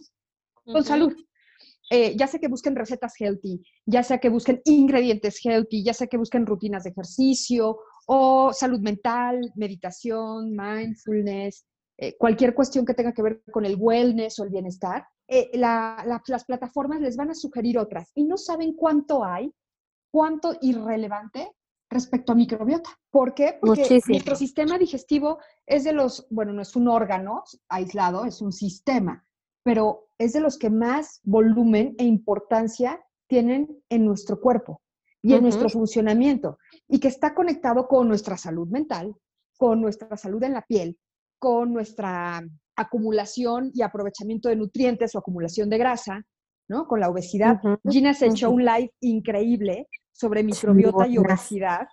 con 0.65 0.83
salud. 0.83 1.15
Eh, 1.89 2.17
ya 2.17 2.27
sea 2.27 2.41
que 2.41 2.49
busquen 2.49 2.75
recetas 2.75 3.15
healthy, 3.21 3.63
ya 3.85 4.03
sea 4.03 4.19
que 4.19 4.29
busquen 4.29 4.61
ingredientes 4.65 5.39
healthy, 5.45 5.85
ya 5.85 5.95
sea 5.95 6.09
que 6.09 6.17
busquen 6.17 6.45
rutinas 6.45 6.83
de 6.83 6.91
ejercicio 6.91 7.79
o 8.07 8.53
salud 8.53 8.81
mental, 8.81 9.53
meditación, 9.55 10.51
mindfulness, 10.57 11.65
eh, 11.99 12.17
cualquier 12.19 12.55
cuestión 12.55 12.85
que 12.85 12.95
tenga 12.95 13.13
que 13.13 13.23
ver 13.23 13.43
con 13.51 13.65
el 13.65 13.77
wellness 13.77 14.39
o 14.39 14.45
el 14.45 14.51
bienestar, 14.51 15.07
eh, 15.29 15.51
las 15.55 16.45
plataformas 16.45 17.01
les 17.01 17.17
van 17.17 17.31
a 17.31 17.35
sugerir 17.35 17.79
otras 17.79 18.11
y 18.15 18.25
no 18.25 18.37
saben 18.37 18.75
cuánto 18.75 19.25
hay, 19.25 19.53
cuánto 20.11 20.55
irrelevante 20.61 21.53
respecto 21.89 22.33
a 22.33 22.35
microbiota. 22.35 22.91
¿Por 23.11 23.35
qué? 23.35 23.59
Porque 23.61 24.01
nuestro 24.09 24.37
sistema 24.37 24.79
digestivo 24.79 25.39
es 25.65 25.85
de 25.85 25.93
los, 25.93 26.27
bueno, 26.31 26.53
no 26.53 26.63
es 26.63 26.77
un 26.77 26.89
órgano 26.89 27.45
aislado, 27.69 28.25
es 28.25 28.43
un 28.43 28.53
sistema, 28.53 29.27
pero 29.63 30.09
es 30.19 30.33
de 30.33 30.41
los 30.41 30.59
que 30.59 30.71
más 30.71 31.21
volumen 31.23 31.95
e 31.99 32.05
importancia 32.05 33.03
tienen 33.27 33.83
en 33.89 34.05
nuestro 34.05 34.41
cuerpo 34.41 34.83
y 35.23 35.35
en 35.35 35.43
nuestro 35.43 35.69
funcionamiento 35.69 36.59
y 36.87 37.01
que 37.01 37.09
está 37.09 37.35
conectado 37.35 37.89
con 37.89 38.07
nuestra 38.07 38.37
salud 38.37 38.69
mental, 38.69 39.17
con 39.57 39.81
nuestra 39.81 40.17
salud 40.17 40.43
en 40.45 40.53
la 40.53 40.63
piel, 40.63 40.99
con 41.39 41.73
nuestra 41.73 42.43
acumulación 42.77 43.71
y 43.75 43.83
aprovechamiento 43.83 44.49
de 44.49 44.57
nutrientes 44.57 45.15
o 45.15 45.19
acumulación 45.19 45.69
de 45.71 45.79
grasa, 45.79 46.23
¿no? 46.69 46.87
Con 46.87 47.01
la 47.01 47.09
obesidad. 47.09 47.61
Gina 47.89 48.15
se 48.15 48.27
echó 48.27 48.51
un 48.51 48.65
live 48.65 48.93
increíble 49.01 49.89
sobre 50.13 50.43
microbiota 50.43 51.07
y 51.07 51.19
obesidad, 51.19 51.87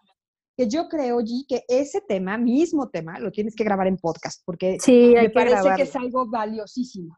que 0.56 0.68
yo 0.70 0.88
creo, 0.88 1.20
G, 1.20 1.46
que 1.48 1.64
ese 1.68 2.02
tema, 2.02 2.38
mismo 2.38 2.90
tema, 2.90 3.20
lo 3.20 3.32
tienes 3.32 3.56
que 3.56 3.64
grabar 3.64 3.88
en 3.88 3.98
podcast, 3.98 4.42
porque 4.46 4.78
me 4.88 5.30
parece 5.30 5.70
que 5.76 5.84
es 5.84 5.96
algo 5.96 6.30
valiosísimo. 6.30 7.18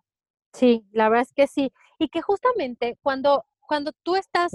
Sí, 0.54 0.86
la 0.92 1.10
verdad 1.10 1.28
es 1.28 1.34
que 1.34 1.48
sí. 1.48 1.72
Y 2.00 2.08
que 2.08 2.22
justamente 2.22 2.98
cuando, 3.02 3.44
cuando 3.68 3.92
tú 4.04 4.16
estás 4.16 4.52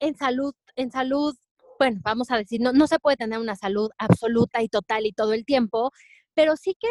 en 0.00 0.16
salud, 0.16 0.54
en 0.76 0.90
salud, 0.90 1.36
bueno, 1.78 2.00
vamos 2.02 2.30
a 2.30 2.38
decir, 2.38 2.60
no, 2.60 2.72
no 2.72 2.86
se 2.86 2.98
puede 2.98 3.18
tener 3.18 3.38
una 3.38 3.54
salud 3.54 3.90
absoluta 3.98 4.62
y 4.62 4.68
total 4.68 5.04
y 5.04 5.12
todo 5.12 5.34
el 5.34 5.44
tiempo, 5.44 5.90
pero 6.36 6.56
sí 6.56 6.76
que, 6.78 6.88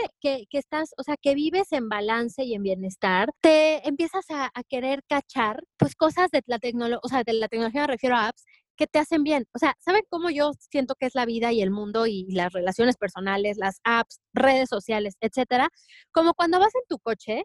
que, 0.50 0.58
estás, 0.58 0.90
o 0.98 1.04
sea, 1.04 1.18
que 1.22 1.36
vives 1.36 1.72
en 1.72 1.88
balance 1.88 2.44
y 2.44 2.56
en 2.56 2.64
bienestar, 2.64 3.30
te 3.42 3.88
empiezas 3.88 4.26
a, 4.32 4.50
querer 4.68 5.04
cachar, 5.08 5.62
pues 5.78 5.96
cosas 5.96 6.32
de 6.32 6.42
la 6.48 6.58
tecnología, 6.58 7.00
o 7.04 7.08
sea, 7.08 7.24
de 7.24 7.34
la 7.34 7.48
tecnología 7.48 7.82
me 7.82 7.88
refiero 7.88 8.16
a 8.16 8.30
apps 8.30 8.44
que 8.76 8.88
te 8.88 9.00
hacen 9.00 9.24
bien. 9.24 9.46
O 9.54 9.60
sea, 9.60 9.76
¿saben 9.80 10.02
cómo 10.10 10.32
yo 10.32 10.52
siento 10.72 10.96
que 10.96 11.06
es 11.06 11.16
la 11.16 11.26
vida 11.26 11.52
y 11.54 11.62
el 11.62 11.70
mundo 11.72 12.08
y 12.08 12.26
las 12.32 12.54
relaciones 12.54 12.98
personales, 12.98 13.58
las 13.58 13.80
apps, 13.84 14.20
redes 14.34 14.68
sociales, 14.70 15.16
etcétera? 15.22 15.70
Como 16.12 16.34
cuando 16.34 16.60
vas 16.60 16.74
en 16.76 16.82
tu 16.90 16.98
coche 17.00 17.44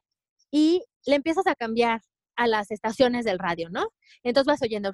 y 0.50 0.82
le 1.06 1.16
empiezas 1.16 1.46
a 1.46 1.54
cambiar 1.54 2.00
a 2.40 2.46
las 2.46 2.70
estaciones 2.70 3.26
del 3.26 3.38
radio, 3.38 3.68
¿no? 3.68 3.88
Entonces 4.22 4.46
vas 4.46 4.62
oyendo, 4.62 4.92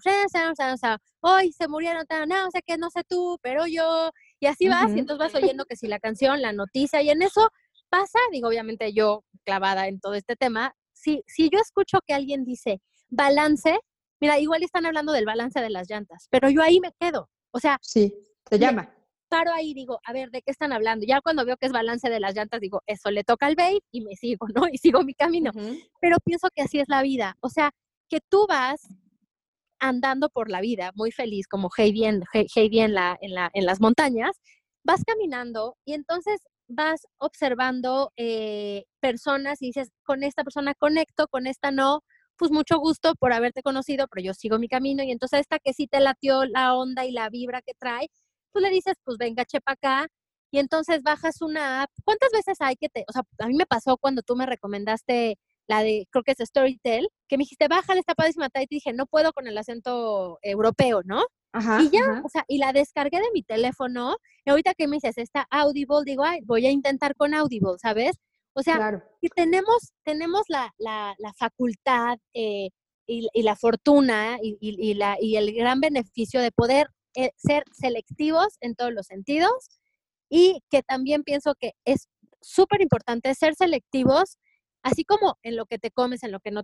hoy 1.20 1.52
se 1.52 1.68
murieron, 1.68 2.04
no 2.26 2.50
sé 2.50 2.60
qué, 2.66 2.76
no 2.76 2.90
sé 2.90 3.02
tú, 3.08 3.38
pero 3.40 3.68
yo, 3.68 4.10
y 4.40 4.46
así 4.46 4.68
vas, 4.68 4.92
y 4.92 4.98
entonces 4.98 5.32
vas 5.32 5.40
oyendo 5.40 5.64
que 5.64 5.76
si 5.76 5.86
la 5.86 6.00
canción, 6.00 6.42
la 6.42 6.52
noticia, 6.52 7.02
y 7.02 7.10
en 7.10 7.22
eso 7.22 7.48
pasa, 7.88 8.18
digo, 8.32 8.48
obviamente 8.48 8.92
yo 8.92 9.22
clavada 9.44 9.86
en 9.86 10.00
todo 10.00 10.14
este 10.14 10.34
tema, 10.34 10.74
si, 10.92 11.22
si 11.28 11.48
yo 11.48 11.60
escucho 11.60 12.00
que 12.04 12.14
alguien 12.14 12.44
dice 12.44 12.80
balance, 13.10 13.78
mira, 14.20 14.40
igual 14.40 14.64
están 14.64 14.84
hablando 14.84 15.12
del 15.12 15.24
balance 15.24 15.60
de 15.60 15.70
las 15.70 15.88
llantas, 15.88 16.26
pero 16.32 16.50
yo 16.50 16.62
ahí 16.62 16.80
me 16.80 16.90
quedo, 16.98 17.30
o 17.52 17.60
sea. 17.60 17.78
Sí, 17.80 18.12
te 18.42 18.58
llama 18.58 18.95
paro 19.28 19.52
ahí 19.52 19.74
digo, 19.74 20.00
a 20.04 20.12
ver, 20.12 20.30
¿de 20.30 20.42
qué 20.42 20.50
están 20.50 20.72
hablando? 20.72 21.04
Ya 21.06 21.20
cuando 21.20 21.44
veo 21.44 21.56
que 21.56 21.66
es 21.66 21.72
balance 21.72 22.08
de 22.08 22.20
las 22.20 22.34
llantas, 22.34 22.60
digo, 22.60 22.82
eso 22.86 23.10
le 23.10 23.24
toca 23.24 23.46
al 23.46 23.56
babe 23.56 23.80
y 23.90 24.00
me 24.00 24.16
sigo, 24.16 24.46
¿no? 24.54 24.68
Y 24.70 24.78
sigo 24.78 25.02
mi 25.02 25.14
camino. 25.14 25.50
Pero 26.00 26.16
pienso 26.24 26.48
que 26.54 26.62
así 26.62 26.80
es 26.80 26.88
la 26.88 27.02
vida. 27.02 27.36
O 27.40 27.48
sea, 27.48 27.70
que 28.08 28.20
tú 28.20 28.46
vas 28.48 28.80
andando 29.78 30.28
por 30.30 30.50
la 30.50 30.60
vida 30.60 30.92
muy 30.94 31.12
feliz, 31.12 31.46
como 31.48 31.70
Heidi 31.76 32.04
en, 32.04 32.22
Heidi 32.32 32.80
en, 32.80 32.94
la, 32.94 33.16
en, 33.20 33.34
la, 33.34 33.50
en 33.52 33.66
las 33.66 33.80
montañas, 33.80 34.40
vas 34.84 35.02
caminando 35.04 35.76
y 35.84 35.94
entonces 35.94 36.40
vas 36.68 37.06
observando 37.18 38.12
eh, 38.16 38.84
personas 39.00 39.60
y 39.62 39.66
dices, 39.66 39.90
con 40.04 40.22
esta 40.22 40.44
persona 40.44 40.74
conecto, 40.74 41.28
con 41.28 41.46
esta 41.46 41.70
no, 41.70 42.02
pues 42.36 42.50
mucho 42.50 42.78
gusto 42.78 43.14
por 43.14 43.32
haberte 43.32 43.62
conocido, 43.62 44.06
pero 44.08 44.24
yo 44.24 44.34
sigo 44.34 44.58
mi 44.58 44.68
camino 44.68 45.02
y 45.02 45.10
entonces 45.10 45.40
esta 45.40 45.58
que 45.58 45.72
sí 45.72 45.86
te 45.86 46.00
latió 46.00 46.44
la 46.44 46.74
onda 46.74 47.04
y 47.04 47.12
la 47.12 47.28
vibra 47.30 47.62
que 47.62 47.74
trae, 47.78 48.08
tú 48.56 48.62
le 48.62 48.70
dices, 48.70 48.94
pues 49.04 49.18
venga, 49.18 49.44
chepa 49.44 49.72
acá, 49.72 50.08
y 50.50 50.58
entonces 50.58 51.02
bajas 51.02 51.42
una 51.42 51.82
app. 51.82 51.90
¿Cuántas 52.04 52.30
veces 52.32 52.56
hay 52.60 52.76
que 52.76 52.88
te, 52.88 53.04
o 53.06 53.12
sea, 53.12 53.22
a 53.38 53.46
mí 53.48 53.54
me 53.54 53.66
pasó 53.66 53.98
cuando 53.98 54.22
tú 54.22 54.34
me 54.34 54.46
recomendaste 54.46 55.38
la 55.68 55.82
de, 55.82 56.06
creo 56.10 56.22
que 56.22 56.32
es 56.32 56.48
Storytel, 56.48 57.08
que 57.28 57.36
me 57.36 57.42
dijiste, 57.42 57.68
bájale, 57.68 58.00
está 58.00 58.14
padrísima, 58.14 58.46
y 58.46 58.50
te 58.50 58.66
dije, 58.70 58.92
no 58.92 59.06
puedo 59.06 59.32
con 59.32 59.46
el 59.46 59.58
acento 59.58 60.38
europeo, 60.42 61.02
¿no? 61.04 61.24
Ajá, 61.52 61.82
y 61.82 61.90
ya, 61.90 62.22
o 62.24 62.28
sea, 62.28 62.44
y 62.48 62.58
la 62.58 62.72
descargué 62.72 63.18
de 63.18 63.30
mi 63.34 63.42
teléfono, 63.42 64.16
y 64.44 64.50
ahorita 64.50 64.74
que 64.74 64.86
me 64.86 64.96
dices, 64.96 65.18
está 65.18 65.46
Audible, 65.50 66.04
digo, 66.04 66.24
ay, 66.24 66.40
voy 66.44 66.66
a 66.66 66.70
intentar 66.70 67.14
con 67.16 67.34
Audible, 67.34 67.78
¿sabes? 67.82 68.16
O 68.54 68.62
sea, 68.62 69.04
y 69.20 69.28
tenemos, 69.28 69.92
tenemos 70.02 70.42
la, 70.48 70.72
la, 70.78 71.14
la 71.18 71.32
facultad 71.34 72.18
eh, 72.32 72.70
y, 73.06 73.28
y, 73.34 73.42
la 73.42 73.54
fortuna 73.54 74.38
y, 74.40 74.56
y, 74.60 74.94
la, 74.94 75.18
y 75.20 75.36
el 75.36 75.52
gran 75.52 75.80
beneficio 75.80 76.40
de 76.40 76.52
poder 76.52 76.88
eh, 77.16 77.30
ser 77.36 77.64
selectivos 77.72 78.56
en 78.60 78.74
todos 78.74 78.92
los 78.92 79.06
sentidos 79.06 79.50
y 80.28 80.62
que 80.70 80.82
también 80.82 81.22
pienso 81.22 81.54
que 81.58 81.72
es 81.84 82.08
súper 82.42 82.82
importante 82.82 83.34
ser 83.34 83.54
selectivos, 83.54 84.38
así 84.82 85.04
como 85.04 85.38
en 85.42 85.56
lo 85.56 85.66
que 85.66 85.78
te 85.78 85.90
comes, 85.90 86.22
en 86.22 86.32
lo 86.32 86.40
que 86.40 86.50
no 86.50 86.62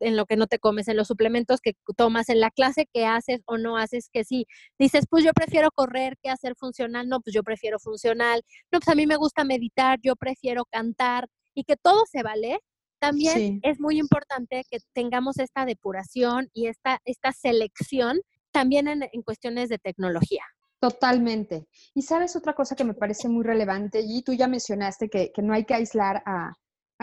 en 0.00 0.16
lo 0.16 0.26
que 0.26 0.36
no 0.36 0.46
te 0.46 0.58
comes, 0.58 0.88
en 0.88 0.96
los 0.96 1.08
suplementos 1.08 1.60
que 1.60 1.72
tomas, 1.96 2.28
en 2.28 2.40
la 2.40 2.50
clase 2.50 2.86
que 2.92 3.06
haces 3.06 3.40
o 3.46 3.58
no 3.58 3.76
haces, 3.76 4.08
que 4.12 4.24
si 4.24 4.46
dices, 4.78 5.06
pues 5.08 5.24
yo 5.24 5.32
prefiero 5.32 5.70
correr 5.72 6.16
que 6.22 6.30
hacer 6.30 6.54
funcional, 6.56 7.08
no, 7.08 7.20
pues 7.20 7.34
yo 7.34 7.42
prefiero 7.42 7.78
funcional, 7.78 8.42
no, 8.70 8.80
pues 8.80 8.88
a 8.88 8.94
mí 8.94 9.06
me 9.06 9.16
gusta 9.16 9.44
meditar, 9.44 9.98
yo 10.02 10.16
prefiero 10.16 10.64
cantar 10.66 11.28
y 11.54 11.64
que 11.64 11.76
todo 11.76 12.04
se 12.10 12.22
vale. 12.22 12.60
También 13.00 13.60
es 13.62 13.80
muy 13.80 13.98
importante 13.98 14.64
que 14.70 14.78
tengamos 14.94 15.38
esta 15.38 15.66
depuración 15.66 16.48
y 16.54 16.68
esta, 16.68 17.00
esta 17.04 17.32
selección 17.32 18.20
también 18.54 18.86
en, 18.88 19.22
cuestiones 19.22 19.68
de 19.68 19.78
tecnología. 19.78 20.44
Totalmente. 20.78 21.66
Y 21.92 22.02
sabes 22.02 22.36
otra 22.36 22.54
cosa 22.54 22.76
que 22.76 22.84
me 22.84 22.94
parece 22.94 23.28
muy 23.28 23.42
relevante, 23.42 24.00
y 24.00 24.22
tú 24.22 24.32
ya 24.32 24.46
mencionaste 24.46 25.10
que, 25.10 25.32
no 25.42 25.52
hay 25.52 25.64
que 25.64 25.74
aislar 25.74 26.22
a, 26.24 26.52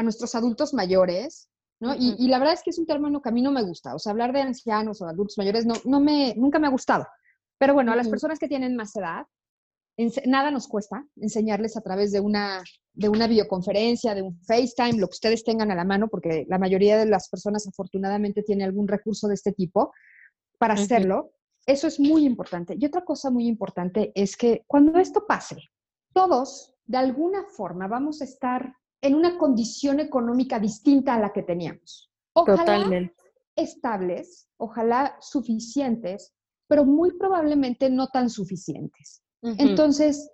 nuestros 0.01 0.33
adultos 0.33 0.73
mayores, 0.73 1.49
¿no? 1.79 1.93
y, 1.95 2.27
la 2.27 2.39
verdad 2.39 2.55
es 2.55 2.63
que 2.63 2.71
es 2.71 2.79
un 2.79 2.87
término 2.87 3.21
que 3.21 3.29
a 3.29 3.31
mí 3.31 3.41
no 3.41 3.51
me 3.51 3.61
gusta, 3.61 3.93
o 3.93 3.99
sea, 3.99 4.11
hablar 4.11 4.33
de 4.33 4.41
ancianos 4.41 4.99
o 5.01 5.05
adultos 5.05 5.37
mayores 5.37 5.65
no, 5.65 5.75
no 5.85 5.99
me, 5.99 6.33
nunca 6.35 6.57
me 6.57 6.67
ha 6.67 6.71
gustado. 6.71 7.05
Pero 7.59 7.75
bueno, 7.75 7.91
a 7.91 7.95
las 7.95 8.09
personas 8.09 8.39
que 8.39 8.47
tienen 8.47 8.75
más 8.75 8.95
edad, 8.95 9.27
nada 10.25 10.49
nos 10.49 10.67
cuesta 10.67 11.05
enseñarles 11.17 11.77
a 11.77 11.81
través 11.81 12.11
de 12.11 12.19
una, 12.19 12.63
de 12.93 13.09
una 13.09 13.27
videoconferencia, 13.27 14.15
de 14.15 14.23
un 14.23 14.39
FaceTime, 14.41 14.99
lo 14.99 15.07
que 15.07 15.15
ustedes 15.15 15.43
tengan 15.43 15.69
a 15.69 15.75
la 15.75 15.83
mano, 15.83 16.07
porque 16.07 16.45
la 16.47 16.57
mayoría 16.57 16.97
de 16.97 17.05
las 17.05 17.29
personas 17.29 17.67
afortunadamente 17.67 18.41
tiene 18.41 18.63
algún 18.63 18.87
recurso 18.87 19.27
de 19.27 19.35
este 19.35 19.51
tipo 19.51 19.93
para 20.57 20.75
hacerlo. 20.75 21.33
Eso 21.65 21.87
es 21.87 21.99
muy 21.99 22.25
importante. 22.25 22.75
Y 22.79 22.85
otra 22.85 23.03
cosa 23.03 23.29
muy 23.29 23.47
importante 23.47 24.11
es 24.15 24.35
que 24.35 24.63
cuando 24.67 24.99
esto 24.99 25.25
pase, 25.27 25.57
todos 26.13 26.73
de 26.85 26.97
alguna 26.97 27.43
forma 27.45 27.87
vamos 27.87 28.21
a 28.21 28.25
estar 28.25 28.75
en 29.01 29.15
una 29.15 29.37
condición 29.37 29.99
económica 29.99 30.59
distinta 30.59 31.15
a 31.15 31.19
la 31.19 31.33
que 31.33 31.43
teníamos. 31.43 32.11
Ojalá 32.33 33.11
estables, 33.55 34.47
ojalá 34.57 35.17
suficientes, 35.19 36.33
pero 36.67 36.85
muy 36.85 37.17
probablemente 37.17 37.89
no 37.89 38.07
tan 38.07 38.29
suficientes. 38.29 39.23
Entonces, 39.41 40.29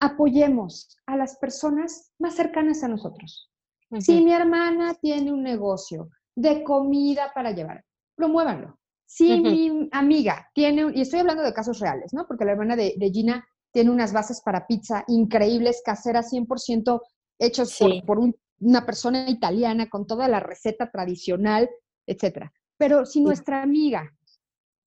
apoyemos 0.00 0.96
a 1.06 1.16
las 1.16 1.36
personas 1.36 2.12
más 2.18 2.34
cercanas 2.34 2.82
a 2.82 2.88
nosotros. 2.88 3.50
Si 3.98 4.22
mi 4.22 4.32
hermana 4.32 4.94
tiene 4.94 5.32
un 5.32 5.42
negocio 5.42 6.08
de 6.34 6.62
comida 6.62 7.32
para 7.34 7.50
llevar, 7.52 7.84
promuévanlo. 8.14 8.78
Si 9.14 9.38
mi 9.42 9.90
amiga 9.92 10.48
tiene, 10.54 10.90
y 10.94 11.02
estoy 11.02 11.20
hablando 11.20 11.42
de 11.42 11.52
casos 11.52 11.80
reales, 11.80 12.14
¿no? 12.14 12.26
Porque 12.26 12.46
la 12.46 12.52
hermana 12.52 12.76
de, 12.76 13.10
Gina 13.12 13.46
tiene 13.70 13.90
unas 13.90 14.10
bases 14.10 14.40
para 14.40 14.66
pizza 14.66 15.04
increíbles, 15.06 15.82
caseras, 15.84 16.32
100% 16.32 16.98
hechos 17.38 17.78
por, 18.06 18.20
una 18.60 18.86
persona 18.86 19.28
italiana 19.28 19.90
con 19.90 20.06
toda 20.06 20.28
la 20.28 20.40
receta 20.40 20.90
tradicional, 20.90 21.68
etc. 22.06 22.46
Pero 22.78 23.04
si 23.04 23.20
nuestra 23.20 23.62
amiga 23.62 24.10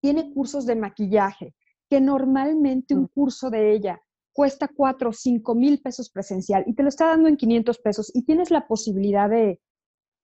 tiene 0.02 0.34
cursos 0.34 0.66
de 0.66 0.76
maquillaje, 0.76 1.54
que 1.88 2.02
normalmente 2.02 2.96
un 2.96 3.04
mm. 3.04 3.10
curso 3.14 3.52
de 3.52 3.74
ella 3.74 4.02
cuesta 4.34 4.68
4 4.76 5.08
o 5.08 5.14
5 5.14 5.54
mil 5.54 5.80
pesos 5.84 6.10
presencial 6.10 6.64
y 6.66 6.74
te 6.74 6.82
lo 6.82 6.90
está 6.90 7.06
dando 7.06 7.30
en 7.30 7.38
500 7.38 7.78
pesos 7.78 8.12
y 8.16 8.26
tienes 8.26 8.50
la 8.50 8.66
posibilidad 8.66 9.30
de, 9.30 9.62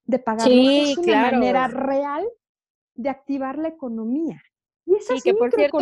de 0.05 0.17
pagarlo, 0.17 0.71
es 0.71 0.97
una 0.97 1.31
manera 1.31 1.67
real 1.67 2.27
de 2.95 3.09
activar 3.09 3.57
la 3.57 3.69
economía. 3.69 4.41
Y 4.85 4.95
esas 4.95 5.21
que 5.23 5.33
por 5.33 5.51
cierto, 5.51 5.77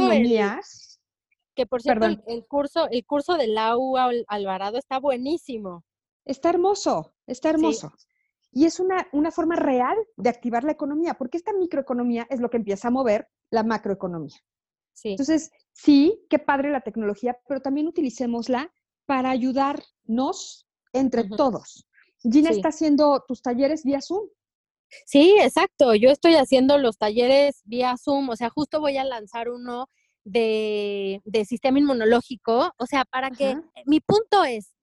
que 1.56 1.66
por 1.66 1.82
cierto 1.82 2.06
el, 2.06 2.46
curso, 2.46 2.88
el 2.90 3.06
curso 3.06 3.36
de 3.36 3.48
Lau 3.48 3.96
Alvarado 4.28 4.78
está 4.78 5.00
buenísimo. 5.00 5.84
Está 6.26 6.50
hermoso, 6.50 7.14
está 7.28 7.50
hermoso. 7.50 7.92
Y 8.52 8.66
es 8.66 8.80
una, 8.80 9.08
una 9.12 9.32
forma 9.32 9.56
real 9.56 9.98
de 10.18 10.30
activar 10.30 10.64
la 10.64 10.72
economía, 10.72 11.16
porque 11.16 11.38
esta 11.38 11.54
microeconomía 11.54 12.28
es 12.30 12.40
lo 12.40 12.50
que 12.50 12.58
empieza 12.58 12.88
a 12.88 12.92
mover 12.92 13.28
la 13.52 13.64
macroeconomía. 13.64 14.38
Sí. 14.94 15.12
Entonces, 15.12 15.52
sí, 15.72 16.26
qué 16.30 16.40
padre 16.40 16.72
la 16.72 16.82
tecnología, 16.82 17.38
pero 17.48 17.62
también 17.62 17.88
utilicémosla 17.88 18.72
para 19.06 19.30
ayudarnos 19.30 20.68
entre 20.94 21.28
todos. 21.30 21.88
Gina 22.22 22.50
está 22.50 22.70
haciendo 22.70 23.24
tus 23.28 23.42
talleres 23.42 23.84
vía 23.84 24.02
Zoom. 24.02 24.28
Sí, 25.06 25.36
exacto. 25.40 25.96
Yo 25.96 26.10
estoy 26.10 26.36
haciendo 26.36 26.78
los 26.78 26.98
talleres 26.98 27.62
vía 27.66 27.96
Zoom, 27.98 28.30
o 28.30 28.36
sea, 28.36 28.50
justo 28.50 28.80
voy 28.80 28.98
a 28.98 29.04
lanzar 29.04 29.50
uno 29.50 29.88
de, 30.24 31.22
sistema 31.48 31.80
inmunológico, 31.80 32.74
o 32.78 32.86
sea, 32.86 33.06
para 33.06 33.32
que 33.32 33.58
mi 33.86 34.00
punto 34.00 34.44
es, 34.44 34.74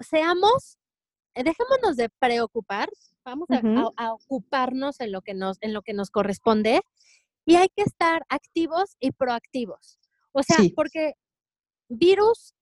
seamos, 0.00 0.78
eh, 1.34 1.44
dejémonos 1.44 1.96
de 1.96 2.08
preocupar, 2.18 2.88
vamos 3.24 3.48
a, 3.96 4.12
ocuparnos 4.12 5.00
en 5.00 5.12
lo 5.12 5.20
que 5.20 5.34
nos, 5.34 5.58
en 5.60 5.72
lo 5.74 5.82
que 5.82 5.92
nos 5.92 6.10
corresponde 6.10 6.80
y 7.44 7.56
hay 7.56 7.68
que 7.68 7.82
estar 7.82 8.24
activos 8.28 8.96
y 9.00 9.12
proactivos. 9.12 9.98
O 10.32 10.42
sea, 10.42 10.58
porque 10.74 11.14
virus 11.88 12.54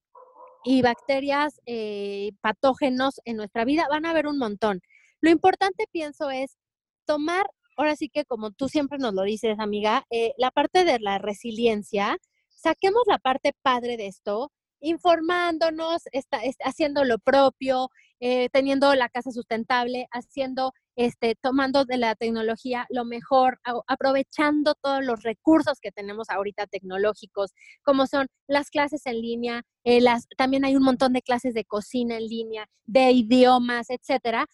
y 0.63 0.81
bacterias 0.81 1.61
eh, 1.65 2.31
patógenos 2.41 3.21
en 3.25 3.37
nuestra 3.37 3.65
vida 3.65 3.87
van 3.89 4.05
a 4.05 4.11
haber 4.11 4.27
un 4.27 4.37
montón. 4.37 4.81
Lo 5.21 5.29
importante, 5.29 5.85
pienso, 5.91 6.29
es 6.29 6.57
tomar, 7.05 7.45
ahora 7.77 7.95
sí 7.95 8.09
que 8.09 8.25
como 8.25 8.51
tú 8.51 8.69
siempre 8.69 8.97
nos 8.97 9.13
lo 9.13 9.23
dices, 9.23 9.59
amiga, 9.59 10.05
eh, 10.09 10.33
la 10.37 10.51
parte 10.51 10.85
de 10.85 10.99
la 10.99 11.17
resiliencia, 11.17 12.17
saquemos 12.49 13.03
la 13.07 13.19
parte 13.19 13.53
padre 13.61 13.97
de 13.97 14.07
esto, 14.07 14.51
informándonos, 14.81 16.03
está, 16.11 16.39
haciendo 16.63 17.03
lo 17.05 17.17
propio, 17.19 17.89
eh, 18.19 18.49
teniendo 18.51 18.93
la 18.95 19.09
casa 19.09 19.31
sustentable, 19.31 20.07
haciendo, 20.11 20.73
este, 20.95 21.35
tomando 21.41 21.85
de 21.85 21.97
la 21.97 22.15
tecnología 22.15 22.85
lo 22.89 23.03
mejor, 23.03 23.59
aprovechando 23.87 24.75
todos 24.81 25.03
los 25.03 25.23
recursos 25.23 25.79
que 25.81 25.91
tenemos 25.91 26.29
ahorita 26.29 26.67
tecnológicos, 26.67 27.51
como 27.83 28.07
son 28.07 28.27
las 28.47 28.69
clases 28.69 29.05
en 29.05 29.21
línea, 29.21 29.63
eh, 29.83 30.01
las, 30.01 30.27
también 30.37 30.65
hay 30.65 30.75
un 30.75 30.83
montón 30.83 31.13
de 31.13 31.21
clases 31.21 31.53
de 31.53 31.65
cocina 31.65 32.17
en 32.17 32.27
línea, 32.27 32.67
de 32.85 33.11
idiomas, 33.11 33.89
etcétera, 33.89 34.45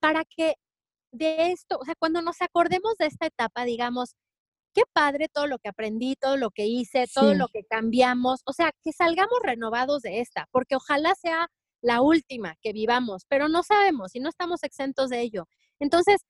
para 0.00 0.24
que 0.24 0.54
de 1.12 1.52
esto, 1.52 1.78
o 1.80 1.84
sea, 1.84 1.94
cuando 1.98 2.22
nos 2.22 2.40
acordemos 2.42 2.94
de 2.98 3.06
esta 3.06 3.26
etapa, 3.26 3.64
digamos, 3.64 4.14
qué 4.74 4.82
padre 4.92 5.28
todo 5.32 5.46
lo 5.46 5.58
que 5.58 5.68
aprendí, 5.68 6.14
todo 6.16 6.36
lo 6.36 6.50
que 6.50 6.66
hice, 6.66 7.06
todo 7.12 7.34
lo 7.34 7.48
que 7.48 7.64
cambiamos, 7.64 8.42
o 8.46 8.52
sea, 8.52 8.70
que 8.84 8.92
salgamos 8.92 9.38
renovados 9.42 10.02
de 10.02 10.20
esta, 10.20 10.46
porque 10.52 10.76
ojalá 10.76 11.14
sea 11.14 11.48
la 11.82 12.00
última 12.02 12.54
que 12.62 12.72
vivamos, 12.72 13.24
pero 13.28 13.48
no 13.48 13.62
sabemos 13.62 14.14
y 14.14 14.20
no 14.20 14.28
estamos 14.28 14.62
exentos 14.62 15.10
de 15.10 15.20
ello. 15.20 15.46
Entonces, 15.80 16.20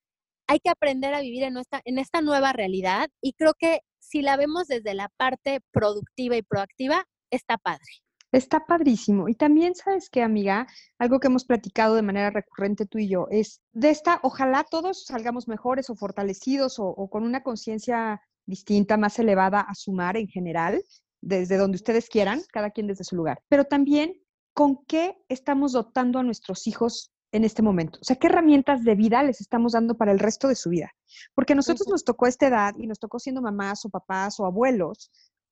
hay 0.46 0.60
que 0.60 0.70
aprender 0.70 1.14
a 1.14 1.20
vivir 1.20 1.42
en 1.42 1.58
esta, 1.58 1.80
en 1.84 1.98
esta 1.98 2.22
nueva 2.22 2.52
realidad 2.52 3.08
y 3.20 3.34
creo 3.34 3.52
que 3.58 3.80
si 3.98 4.22
la 4.22 4.36
vemos 4.36 4.66
desde 4.66 4.94
la 4.94 5.08
parte 5.16 5.60
productiva 5.72 6.36
y 6.36 6.42
proactiva, 6.42 7.04
está 7.30 7.58
padre. 7.58 8.02
Está 8.30 8.66
padrísimo. 8.66 9.28
Y 9.28 9.34
también, 9.34 9.74
¿sabes 9.74 10.10
qué, 10.10 10.22
amiga? 10.22 10.66
Algo 10.98 11.18
que 11.18 11.28
hemos 11.28 11.44
platicado 11.44 11.94
de 11.94 12.02
manera 12.02 12.30
recurrente 12.30 12.84
tú 12.84 12.98
y 12.98 13.08
yo 13.08 13.26
es 13.30 13.62
de 13.72 13.88
esta, 13.88 14.20
ojalá 14.22 14.64
todos 14.64 15.06
salgamos 15.06 15.48
mejores 15.48 15.88
o 15.88 15.96
fortalecidos 15.96 16.76
o, 16.78 17.08
con 17.08 17.22
una 17.22 17.42
conciencia 17.42 18.20
distinta, 18.44 18.96
más 18.98 19.18
elevada 19.18 19.60
a 19.60 19.74
sumar 19.74 20.16
en 20.18 20.28
general, 20.28 20.82
desde 21.22 21.56
donde 21.56 21.76
ustedes 21.76 22.08
quieran, 22.08 22.42
cada 22.52 22.70
quien 22.70 22.86
desde 22.86 23.04
su 23.04 23.16
lugar. 23.16 23.40
Pero 23.48 23.64
también, 23.64 24.12
¿con 24.52 24.84
qué 24.84 25.16
estamos 25.28 25.72
dotando 25.72 26.18
a 26.18 26.22
nuestros 26.22 26.66
hijos 26.66 27.10
en 27.32 27.44
este 27.44 27.62
momento? 27.62 27.98
O 28.02 28.04
sea, 28.04 28.16
¿qué 28.16 28.26
herramientas 28.26 28.84
de 28.84 28.94
vida 28.94 29.22
les 29.22 29.40
estamos 29.40 29.72
dando 29.72 29.96
para 29.96 30.12
el 30.12 30.18
resto 30.18 30.48
de 30.48 30.54
su 30.54 30.68
vida? 30.68 30.92
Porque 31.34 31.54
a 31.54 31.56
nosotros 31.56 31.88
nos 31.88 32.04
tocó 32.04 32.26
esta 32.26 32.48
edad 32.48 32.74
y 32.78 32.86
nos 32.86 32.98
tocó 32.98 33.18
siendo 33.18 33.40
mamás 33.40 33.86
o 33.86 33.90
papás 33.90 34.38
o 34.38 34.44
abuelos, 34.44 35.10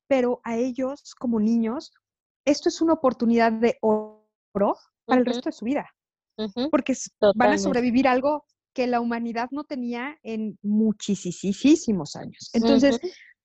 pero 0.08 0.40
a 0.44 0.56
ellos 0.56 1.14
como 1.18 1.40
niños 1.40 1.92
esto 2.46 2.68
es 2.70 2.80
una 2.80 2.94
oportunidad 2.94 3.52
de 3.52 3.76
oro 3.82 4.78
para 5.04 5.20
el 5.20 5.26
resto 5.26 5.50
de 5.50 5.52
su 5.52 5.64
vida, 5.64 5.86
porque 6.70 6.94
van 7.34 7.52
a 7.52 7.58
sobrevivir 7.58 8.08
algo 8.08 8.44
que 8.72 8.86
la 8.86 9.00
humanidad 9.00 9.48
no 9.50 9.64
tenía 9.64 10.16
en 10.22 10.58
muchísimos 10.62 12.16
años. 12.16 12.50
Entonces, 12.52 13.00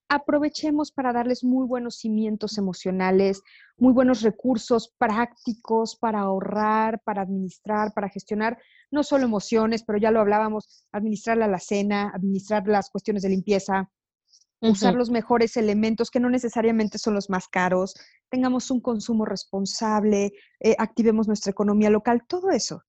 aprovechemos 0.09 0.91
para 0.91 1.13
darles 1.13 1.41
muy 1.43 1.65
buenos 1.65 1.95
cimientos 1.95 2.57
emocionales, 2.57 3.41
muy 3.77 3.93
buenos 3.93 4.21
recursos 4.21 4.93
prácticos 4.97 5.95
para 5.95 6.19
ahorrar, 6.19 7.01
para 7.05 7.21
administrar, 7.21 7.93
para 7.93 8.09
gestionar 8.09 8.57
no 8.91 9.03
solo 9.03 9.23
emociones, 9.23 9.83
pero 9.83 9.97
ya 9.97 10.11
lo 10.11 10.19
hablábamos, 10.19 10.85
administrar 10.91 11.37
la 11.37 11.59
cena, 11.59 12.11
administrar 12.13 12.67
las 12.67 12.89
cuestiones 12.89 13.23
de 13.23 13.29
limpieza, 13.29 13.89
usar 14.62 14.93
los 14.93 15.10
mejores 15.10 15.58
elementos 15.58 16.12
que 16.12 16.19
no 16.19 16.30
necesariamente 16.30 16.97
son 16.97 17.15
los 17.15 17.30
más 17.30 17.47
caros, 17.47 17.95
tengamos 18.30 18.69
un 18.71 18.80
consumo 18.80 19.26
responsable, 19.26 20.34
eh, 20.60 20.76
activemos 20.78 21.28
nuestra 21.28 21.52
economía 21.52 21.89
local, 21.89 22.24
todo 22.28 22.52
eso 22.52 22.84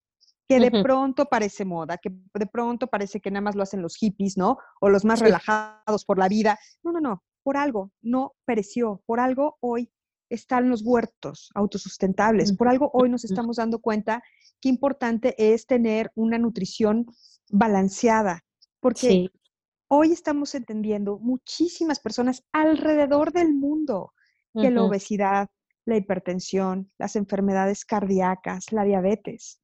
que 0.48 0.60
de 0.60 0.82
pronto 0.82 1.26
parece 1.26 1.64
moda, 1.64 1.96
que 1.96 2.10
de 2.34 2.46
pronto 2.46 2.86
parece 2.86 3.20
que 3.20 3.30
nada 3.30 3.40
más 3.40 3.54
lo 3.54 3.62
hacen 3.62 3.80
los 3.80 3.96
hippies, 3.96 4.36
¿no? 4.36 4.58
O 4.80 4.90
los 4.90 5.04
más 5.04 5.20
relajados 5.20 6.04
por 6.04 6.18
la 6.18 6.28
vida. 6.28 6.58
No, 6.82 6.92
no, 6.92 7.00
no, 7.00 7.22
por 7.42 7.56
algo 7.56 7.90
no 8.02 8.34
pereció, 8.44 9.02
por 9.06 9.20
algo 9.20 9.56
hoy 9.60 9.90
están 10.28 10.68
los 10.68 10.82
huertos 10.82 11.50
autosustentables, 11.54 12.54
por 12.56 12.68
algo 12.68 12.90
hoy 12.94 13.10
nos 13.10 13.24
estamos 13.24 13.56
dando 13.56 13.80
cuenta 13.80 14.22
qué 14.60 14.68
importante 14.68 15.34
es 15.36 15.66
tener 15.66 16.10
una 16.14 16.38
nutrición 16.38 17.06
balanceada, 17.50 18.42
porque 18.80 19.28
Hoy 19.94 20.10
estamos 20.10 20.54
entendiendo 20.54 21.18
muchísimas 21.18 22.00
personas 22.00 22.42
alrededor 22.50 23.30
del 23.30 23.52
mundo 23.52 24.14
que 24.54 24.70
la 24.70 24.84
obesidad, 24.84 25.50
la 25.84 25.98
hipertensión, 25.98 26.90
las 26.96 27.14
enfermedades 27.14 27.84
cardíacas, 27.84 28.72
la 28.72 28.84
diabetes, 28.84 29.60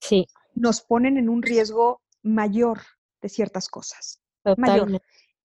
sí. 0.00 0.26
nos 0.54 0.80
ponen 0.80 1.18
en 1.18 1.28
un 1.28 1.42
riesgo 1.42 2.00
mayor 2.22 2.80
de 3.20 3.28
ciertas 3.28 3.68
cosas. 3.68 4.22
Mayor. 4.56 4.98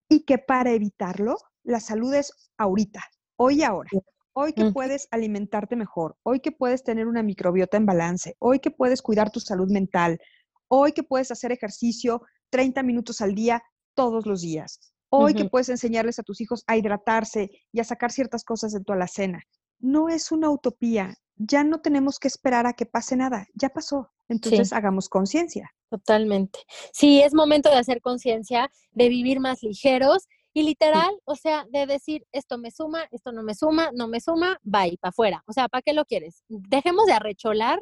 Y 0.08 0.24
que 0.24 0.38
para 0.38 0.72
evitarlo, 0.72 1.36
la 1.64 1.82
salud 1.82 2.14
es 2.14 2.32
ahorita, 2.58 3.04
hoy 3.36 3.60
y 3.60 3.64
ahora. 3.64 3.90
Hoy 4.32 4.54
que 4.54 4.72
puedes 4.72 5.10
alimentarte 5.12 5.76
mejor, 5.76 6.16
hoy 6.24 6.40
que 6.40 6.54
puedes 6.54 6.86
tener 6.86 7.06
una 7.06 7.22
microbiota 7.22 7.76
en 7.76 7.86
balance, 7.86 8.38
hoy 8.40 8.60
que 8.60 8.72
puedes 8.72 9.02
cuidar 9.02 9.30
tu 9.30 9.42
salud 9.42 9.70
mental, 9.70 10.22
hoy 10.70 10.94
que 10.94 11.04
puedes 11.04 11.32
hacer 11.32 11.52
ejercicio 11.52 12.22
30 12.50 12.82
minutos 12.84 13.20
al 13.20 13.36
día, 13.36 13.62
todos 13.94 14.26
los 14.26 14.42
días. 14.42 14.80
Hoy 15.10 15.34
que 15.34 15.46
puedes 15.46 15.68
enseñarles 15.68 16.20
a 16.20 16.24
tus 16.24 16.40
hijos 16.40 16.64
a 16.68 16.78
hidratarse 16.78 17.50
y 17.74 17.82
a 17.82 17.84
sacar 17.84 18.12
ciertas 18.12 18.46
cosas 18.46 18.72
de 18.72 18.80
tu 18.80 18.94
alacena. 18.94 19.44
No 19.80 20.08
es 20.08 20.32
una 20.32 20.50
utopía. 20.50 21.16
Ya 21.36 21.64
no 21.64 21.82
tenemos 21.82 22.18
que 22.18 22.30
esperar 22.30 22.66
a 22.66 22.74
que 22.74 22.86
pase 22.86 23.18
nada. 23.18 23.46
Ya 23.54 23.70
pasó. 23.70 24.10
Entonces 24.30 24.72
hagamos 24.72 25.10
conciencia. 25.10 25.70
Totalmente. 25.90 26.60
Sí, 26.94 27.22
es 27.22 27.34
momento 27.34 27.70
de 27.70 27.76
hacer 27.76 28.00
conciencia, 28.00 28.72
de 28.92 29.10
vivir 29.10 29.42
más 29.42 29.62
ligeros 29.62 30.28
y 30.54 30.64
literal, 30.64 31.12
o 31.26 31.36
sea, 31.36 31.66
de 31.70 31.86
decir, 31.86 32.26
esto 32.32 32.58
me 32.58 32.72
suma, 32.72 33.06
esto 33.12 33.32
no 33.32 33.44
me 33.44 33.56
suma, 33.56 33.90
no 33.94 34.08
me 34.08 34.22
suma, 34.22 34.58
bye, 34.64 34.98
para 35.02 35.10
afuera. 35.10 35.44
O 35.48 35.54
sea, 35.54 35.68
¿para 35.68 35.82
qué 35.82 35.94
lo 35.94 36.06
quieres? 36.06 36.44
Dejemos 36.48 37.06
de 37.08 37.14
arrecholar 37.14 37.82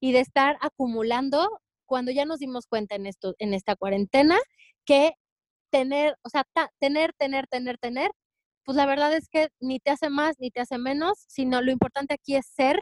y 0.00 0.12
de 0.12 0.20
estar 0.20 0.58
acumulando 0.60 1.48
cuando 1.86 2.10
ya 2.10 2.24
nos 2.24 2.40
dimos 2.40 2.66
cuenta 2.66 2.94
en, 2.94 3.06
esto, 3.06 3.34
en 3.38 3.54
esta 3.54 3.76
cuarentena 3.76 4.36
que 4.84 5.14
tener, 5.70 6.16
o 6.22 6.28
sea, 6.28 6.44
tener, 6.80 7.12
tener, 7.18 7.46
tener, 7.48 7.78
tener, 7.78 8.10
pues 8.64 8.76
la 8.76 8.86
verdad 8.86 9.14
es 9.14 9.28
que 9.28 9.48
ni 9.60 9.80
te 9.80 9.90
hace 9.90 10.10
más 10.10 10.36
ni 10.38 10.50
te 10.50 10.60
hace 10.60 10.78
menos, 10.78 11.24
sino 11.28 11.62
lo 11.62 11.70
importante 11.72 12.14
aquí 12.14 12.36
es 12.36 12.46
ser, 12.46 12.78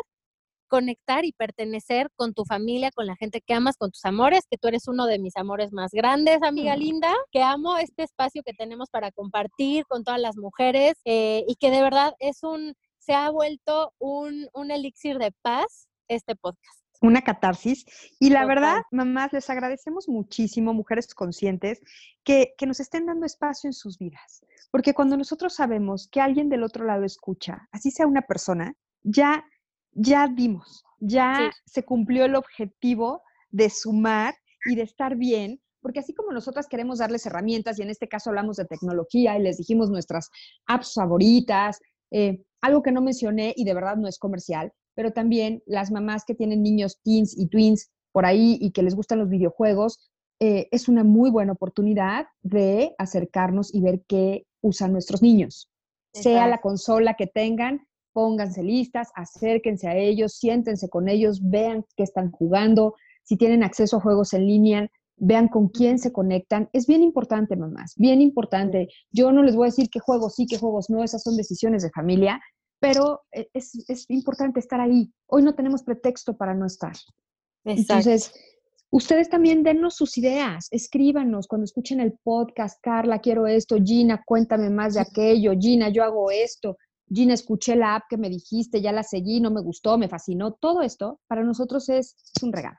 conectar 0.68 1.24
y 1.24 1.32
pertenecer 1.32 2.08
con 2.16 2.34
tu 2.34 2.44
familia, 2.44 2.90
con 2.92 3.06
la 3.06 3.16
gente 3.16 3.40
que 3.40 3.54
amas, 3.54 3.76
con 3.76 3.90
tus 3.90 4.04
amores, 4.04 4.44
que 4.50 4.58
tú 4.58 4.68
eres 4.68 4.88
uno 4.88 5.06
de 5.06 5.18
mis 5.18 5.36
amores 5.36 5.72
más 5.72 5.92
grandes, 5.92 6.42
amiga 6.42 6.76
linda, 6.76 7.14
que 7.30 7.42
amo 7.42 7.76
este 7.78 8.02
espacio 8.04 8.42
que 8.44 8.54
tenemos 8.54 8.90
para 8.90 9.12
compartir 9.12 9.84
con 9.86 10.04
todas 10.04 10.20
las 10.20 10.36
mujeres 10.36 10.94
eh, 11.04 11.44
y 11.46 11.56
que 11.56 11.70
de 11.70 11.82
verdad 11.82 12.14
es 12.18 12.42
un, 12.42 12.74
se 12.98 13.14
ha 13.14 13.30
vuelto 13.30 13.92
un, 13.98 14.48
un 14.54 14.70
elixir 14.70 15.18
de 15.18 15.32
paz 15.42 15.88
este 16.08 16.34
podcast 16.36 16.83
una 17.04 17.22
catarsis. 17.22 17.84
Y 18.18 18.30
la 18.30 18.46
verdad, 18.46 18.82
mamás, 18.90 19.32
les 19.32 19.48
agradecemos 19.50 20.08
muchísimo, 20.08 20.72
mujeres 20.72 21.14
conscientes, 21.14 21.80
que, 22.24 22.54
nos 22.66 22.80
estén 22.80 23.06
dando 23.06 23.26
espacio 23.26 23.68
en 23.68 23.74
sus 23.74 23.98
vidas. 23.98 24.44
Porque 24.70 24.94
cuando 24.94 25.16
nosotros 25.16 25.54
sabemos 25.54 26.08
que 26.08 26.20
alguien 26.20 26.48
del 26.48 26.62
otro 26.62 26.84
lado 26.84 27.04
escucha, 27.04 27.68
así 27.72 27.90
sea 27.90 28.06
una 28.06 28.22
persona, 28.22 28.74
ya, 29.02 29.44
ya 29.92 30.26
dimos, 30.28 30.84
ya 30.98 31.52
se 31.66 31.84
cumplió 31.84 32.24
el 32.24 32.34
objetivo 32.34 33.22
de 33.50 33.68
sumar 33.68 34.34
y 34.64 34.74
de 34.74 34.82
estar 34.82 35.16
bien. 35.16 35.60
Porque 35.80 36.00
así 36.00 36.14
como 36.14 36.32
nosotras 36.32 36.66
queremos 36.66 36.98
darles 36.98 37.26
herramientas, 37.26 37.78
y 37.78 37.82
en 37.82 37.90
este 37.90 38.08
caso 38.08 38.30
hablamos 38.30 38.56
de 38.56 38.64
tecnología 38.64 39.38
y 39.38 39.42
les 39.42 39.58
dijimos 39.58 39.90
nuestras 39.90 40.30
apps 40.66 40.94
favoritas, 40.94 41.78
eh, 42.10 42.42
algo 42.62 42.82
que 42.82 42.92
no 42.92 43.02
mencioné 43.02 43.52
y 43.54 43.64
de 43.64 43.74
verdad 43.74 43.96
no 43.96 44.08
es 44.08 44.18
comercial, 44.18 44.72
pero 44.94 45.12
también 45.12 45.62
las 45.66 45.90
mamás 45.90 46.24
que 46.24 46.34
tienen 46.34 46.62
niños 46.62 47.00
teens 47.02 47.36
y 47.36 47.48
twins 47.48 47.90
por 48.12 48.26
ahí 48.26 48.58
y 48.60 48.70
que 48.70 48.82
les 48.82 48.94
gustan 48.94 49.18
los 49.18 49.28
videojuegos, 49.28 50.10
eh, 50.40 50.68
es 50.70 50.88
una 50.88 51.04
muy 51.04 51.30
buena 51.30 51.52
oportunidad 51.52 52.26
de 52.42 52.94
acercarnos 52.98 53.74
y 53.74 53.80
ver 53.80 54.02
qué 54.06 54.46
usan 54.62 54.92
nuestros 54.92 55.22
niños. 55.22 55.70
sea 56.12 56.46
la 56.46 56.58
consola 56.58 57.14
que 57.14 57.26
tengan, 57.26 57.88
pónganse 58.12 58.62
listas, 58.62 59.10
acérquense 59.16 59.88
a 59.88 59.96
ellos, 59.96 60.38
siéntense 60.38 60.88
con 60.88 61.08
ellos, 61.08 61.40
vean 61.42 61.84
qué 61.96 62.04
están 62.04 62.30
jugando, 62.30 62.94
si 63.24 63.36
tienen 63.36 63.64
acceso 63.64 63.96
a 63.96 64.00
juegos 64.00 64.32
en 64.32 64.46
línea, 64.46 64.88
vean 65.16 65.48
con 65.48 65.68
quién 65.68 65.98
se 65.98 66.12
conectan. 66.12 66.68
Es 66.72 66.86
bien 66.86 67.02
importante, 67.02 67.56
mamás, 67.56 67.94
bien 67.96 68.20
importante. 68.20 68.88
Yo 69.10 69.32
no 69.32 69.42
les 69.42 69.56
voy 69.56 69.64
a 69.64 69.70
decir 69.70 69.88
qué 69.90 69.98
juegos 69.98 70.34
sí, 70.36 70.46
qué 70.46 70.58
juegos 70.58 70.90
no, 70.90 71.02
esas 71.02 71.22
son 71.22 71.36
decisiones 71.36 71.82
de 71.82 71.90
familia, 71.90 72.40
pero 72.84 73.22
eh, 73.32 73.48
es, 73.54 73.82
es 73.88 74.10
importante 74.10 74.60
estar 74.60 74.80
ahí. 74.80 75.10
Hoy 75.26 75.42
no 75.42 75.54
tenemos 75.54 75.82
pretexto 75.82 76.36
para 76.36 76.54
no 76.54 76.66
estar. 76.66 76.92
Entonces, 77.64 78.34
ustedes 78.90 79.30
también 79.30 79.62
dennos 79.62 79.96
sus 79.96 80.18
ideas, 80.18 80.68
escríbanos 80.70 81.46
cuando 81.46 81.64
escuchen 81.64 82.00
el 82.00 82.12
podcast, 82.22 82.78
Carla, 82.82 83.20
quiero 83.20 83.46
esto, 83.46 83.76
Gina, 83.82 84.22
cuéntame 84.26 84.68
más 84.68 84.94
de 84.94 85.00
aquello, 85.00 85.52
Gina, 85.58 85.88
yo 85.88 86.04
hago 86.04 86.30
esto, 86.30 86.76
Gina, 87.10 87.32
escuché 87.32 87.74
la 87.74 87.96
app 87.96 88.04
que 88.10 88.18
me 88.18 88.28
dijiste, 88.28 88.82
ya 88.82 88.92
la 88.92 89.02
seguí, 89.02 89.40
no 89.40 89.50
me 89.50 89.62
gustó, 89.62 89.96
me 89.96 90.08
fascinó, 90.08 90.52
todo 90.52 90.82
esto 90.82 91.20
para 91.26 91.42
nosotros 91.42 91.88
es 91.88 92.14
un 92.42 92.52
regalo. 92.52 92.76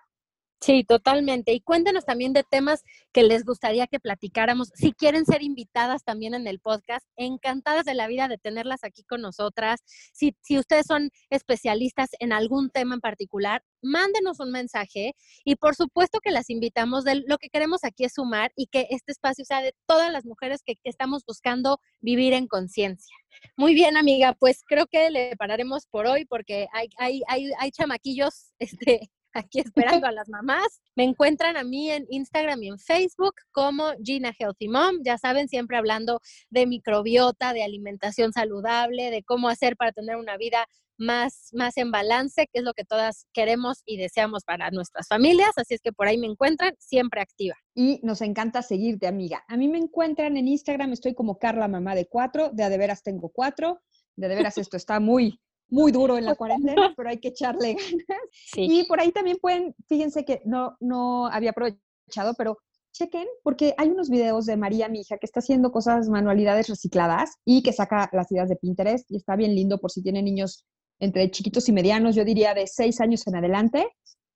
Sí, 0.66 0.84
totalmente. 0.84 1.54
Y 1.54 1.62
cuéntenos 1.62 2.06
también 2.06 2.34
de 2.34 2.44
temas 2.44 2.82
que 3.14 3.22
les 3.22 3.46
gustaría 3.46 3.86
que 3.86 4.00
platicáramos. 4.00 4.72
Si 4.74 4.94
quieren 4.94 5.24
ser 5.24 5.44
invitadas 5.44 6.04
también 6.04 6.34
en 6.34 6.48
el 6.48 6.60
podcast, 6.60 7.06
encantadas 7.18 7.86
de 7.86 7.94
la 7.94 8.08
vida 8.08 8.28
de 8.28 8.40
tenerlas 8.40 8.84
aquí 8.84 9.04
con 9.04 9.22
nosotras. 9.22 9.82
Si, 10.12 10.36
si 10.42 10.58
ustedes 10.58 10.88
son 10.88 11.12
especialistas 11.30 12.10
en 12.20 12.34
algún 12.34 12.72
tema 12.72 12.96
en 12.96 13.00
particular, 13.00 13.62
mándenos 13.84 14.40
un 14.40 14.52
mensaje 14.52 15.14
y 15.44 15.56
por 15.56 15.76
supuesto 15.76 16.18
que 16.20 16.32
las 16.32 16.50
invitamos. 16.50 17.04
De, 17.04 17.22
lo 17.28 17.38
que 17.38 17.50
queremos 17.50 17.84
aquí 17.84 18.04
es 18.04 18.14
sumar 18.14 18.52
y 18.56 18.66
que 18.66 18.88
este 18.90 19.12
espacio 19.12 19.46
sea 19.46 19.62
de 19.62 19.76
todas 19.86 20.12
las 20.12 20.26
mujeres 20.26 20.64
que, 20.66 20.74
estamos 20.84 21.24
buscando 21.28 21.78
vivir 22.00 22.34
en 22.34 22.48
conciencia. 22.48 23.16
Muy 23.56 23.76
bien, 23.76 23.98
amiga, 23.98 24.34
pues 24.40 24.64
creo 24.66 24.88
que 24.88 25.12
le 25.12 25.36
pararemos 25.38 25.86
por 25.92 26.08
hoy 26.08 26.26
porque 26.26 26.68
hay, 26.74 26.88
hay, 26.98 27.22
hay, 27.28 27.52
hay 27.60 27.70
chamaquillos 27.70 28.54
este, 28.60 29.12
aquí 29.36 29.60
esperando 29.60 30.08
a 30.08 30.12
las 30.12 30.30
mamás. 30.30 30.82
Me 30.96 31.04
encuentran 31.04 31.58
a 31.58 31.64
mí 31.64 31.92
en 31.92 32.08
Instagram 32.10 32.64
y 32.64 32.70
en 32.70 32.80
Facebook 32.80 33.36
como 33.52 33.92
Gina 34.04 34.34
Healthy 34.38 34.70
Mom. 34.70 35.02
Ya 35.04 35.18
saben, 35.18 35.48
siempre 35.48 35.78
hablando 35.78 36.22
de 36.50 36.66
microbiota, 36.66 37.54
de 37.54 37.64
alimentación 37.64 38.34
saludable, 38.34 39.12
de 39.12 39.24
cómo 39.24 39.50
hacer 39.50 39.76
para 39.76 39.92
tener 39.92 40.16
una 40.16 40.38
vida 40.38 40.66
más, 40.98 41.50
más 41.52 41.76
en 41.76 41.92
balance, 41.92 42.48
que 42.48 42.60
es 42.60 42.64
lo 42.64 42.74
que 42.74 42.86
todas 42.86 43.28
queremos 43.34 43.82
y 43.86 43.98
deseamos 43.98 44.46
para 44.46 44.72
nuestras 44.72 45.08
familias. 45.10 45.52
Así 45.58 45.74
es 45.74 45.82
que 45.82 45.92
por 45.92 46.08
ahí 46.08 46.18
me 46.18 46.28
encuentran 46.28 46.74
siempre 46.80 47.22
activa. 47.22 47.56
Y 47.74 48.00
nos 48.02 48.22
encanta 48.22 48.62
seguirte, 48.62 49.08
amiga. 49.08 49.44
A 49.50 49.58
mí 49.58 49.68
me 49.68 49.78
encuentran 49.78 50.38
en 50.38 50.48
Instagram, 50.48 50.94
estoy 50.94 51.14
como 51.14 51.38
Carla 51.38 51.68
Mamá 51.68 51.96
de 51.96 52.08
Cuatro, 52.08 52.50
de 52.54 52.64
a 52.64 52.70
de 52.70 52.78
veras 52.78 53.04
tengo 53.04 53.30
cuatro. 53.30 53.82
De, 54.16 54.30
de 54.30 54.36
veras 54.36 54.58
esto 54.58 54.78
está 54.78 55.02
muy, 55.02 55.42
muy 55.70 55.92
duro 55.92 56.18
en 56.18 56.26
la 56.26 56.36
cuarentena, 56.36 56.94
pero 56.96 57.10
hay 57.10 57.20
que 57.20 57.30
echarle 57.30 57.74
ganas. 57.74 58.22
Y 58.56 58.86
por 58.86 59.00
ahí 59.00 59.12
también 59.12 59.38
pueden, 59.42 59.76
fíjense 59.88 60.26
que 60.26 60.42
no, 60.46 60.78
no 60.80 61.28
había 61.28 61.52
aprovechado, 61.52 62.34
pero 62.38 62.58
chequen, 62.92 63.28
porque 63.44 63.74
hay 63.78 63.90
unos 63.90 64.10
videos 64.10 64.46
de 64.46 64.58
María, 64.58 64.88
mi 64.88 65.02
hija, 65.02 65.18
que 65.18 65.26
está 65.26 65.40
haciendo 65.40 65.72
cosas, 65.72 66.08
manualidades 66.08 66.70
recicladas 66.70 67.36
y 67.44 67.62
que 67.62 67.74
saca 67.74 68.10
las 68.14 68.32
ideas 68.32 68.50
de 68.50 68.56
Pinterest 68.56 69.12
y 69.12 69.18
está 69.18 69.36
bien 69.36 69.54
lindo 69.54 69.80
por 69.80 69.92
si 69.92 70.02
tienen 70.02 70.26
niños 70.26 70.66
entre 71.00 71.30
chiquitos 71.30 71.68
y 71.68 71.74
medianos, 71.74 72.16
yo 72.16 72.24
diría 72.24 72.54
de 72.54 72.68
seis 72.68 73.02
años 73.02 73.28
en 73.28 73.36
adelante. 73.36 73.88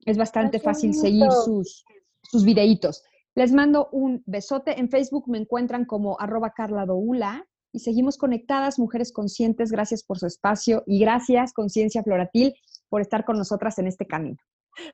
Es 0.06 0.18
bastante 0.18 0.60
fácil 0.60 0.94
seguir 0.94 1.32
sus, 1.46 1.86
sus 2.24 2.44
videitos. 2.44 3.04
Les 3.36 3.52
mando 3.52 3.90
un 3.92 4.24
besote. 4.26 4.80
En 4.80 4.90
Facebook 4.90 5.26
me 5.28 5.38
encuentran 5.38 5.86
como 5.86 6.20
arroba 6.20 6.52
Carla 6.52 6.86
Doula 6.86 7.46
y 7.72 7.80
seguimos 7.80 8.18
conectadas, 8.18 8.80
mujeres 8.80 9.12
conscientes. 9.12 9.72
Gracias 9.72 10.04
por 10.04 10.20
su 10.20 10.28
espacio 10.28 10.84
y 10.86 11.00
gracias, 11.00 11.54
Conciencia 11.54 12.04
Floratil, 12.04 12.54
por 12.90 13.02
estar 13.02 13.26
con 13.26 13.38
nosotras 13.38 13.78
en 13.80 13.88
este 13.88 14.06
camino. 14.06 14.38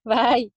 Bye. 0.04 0.56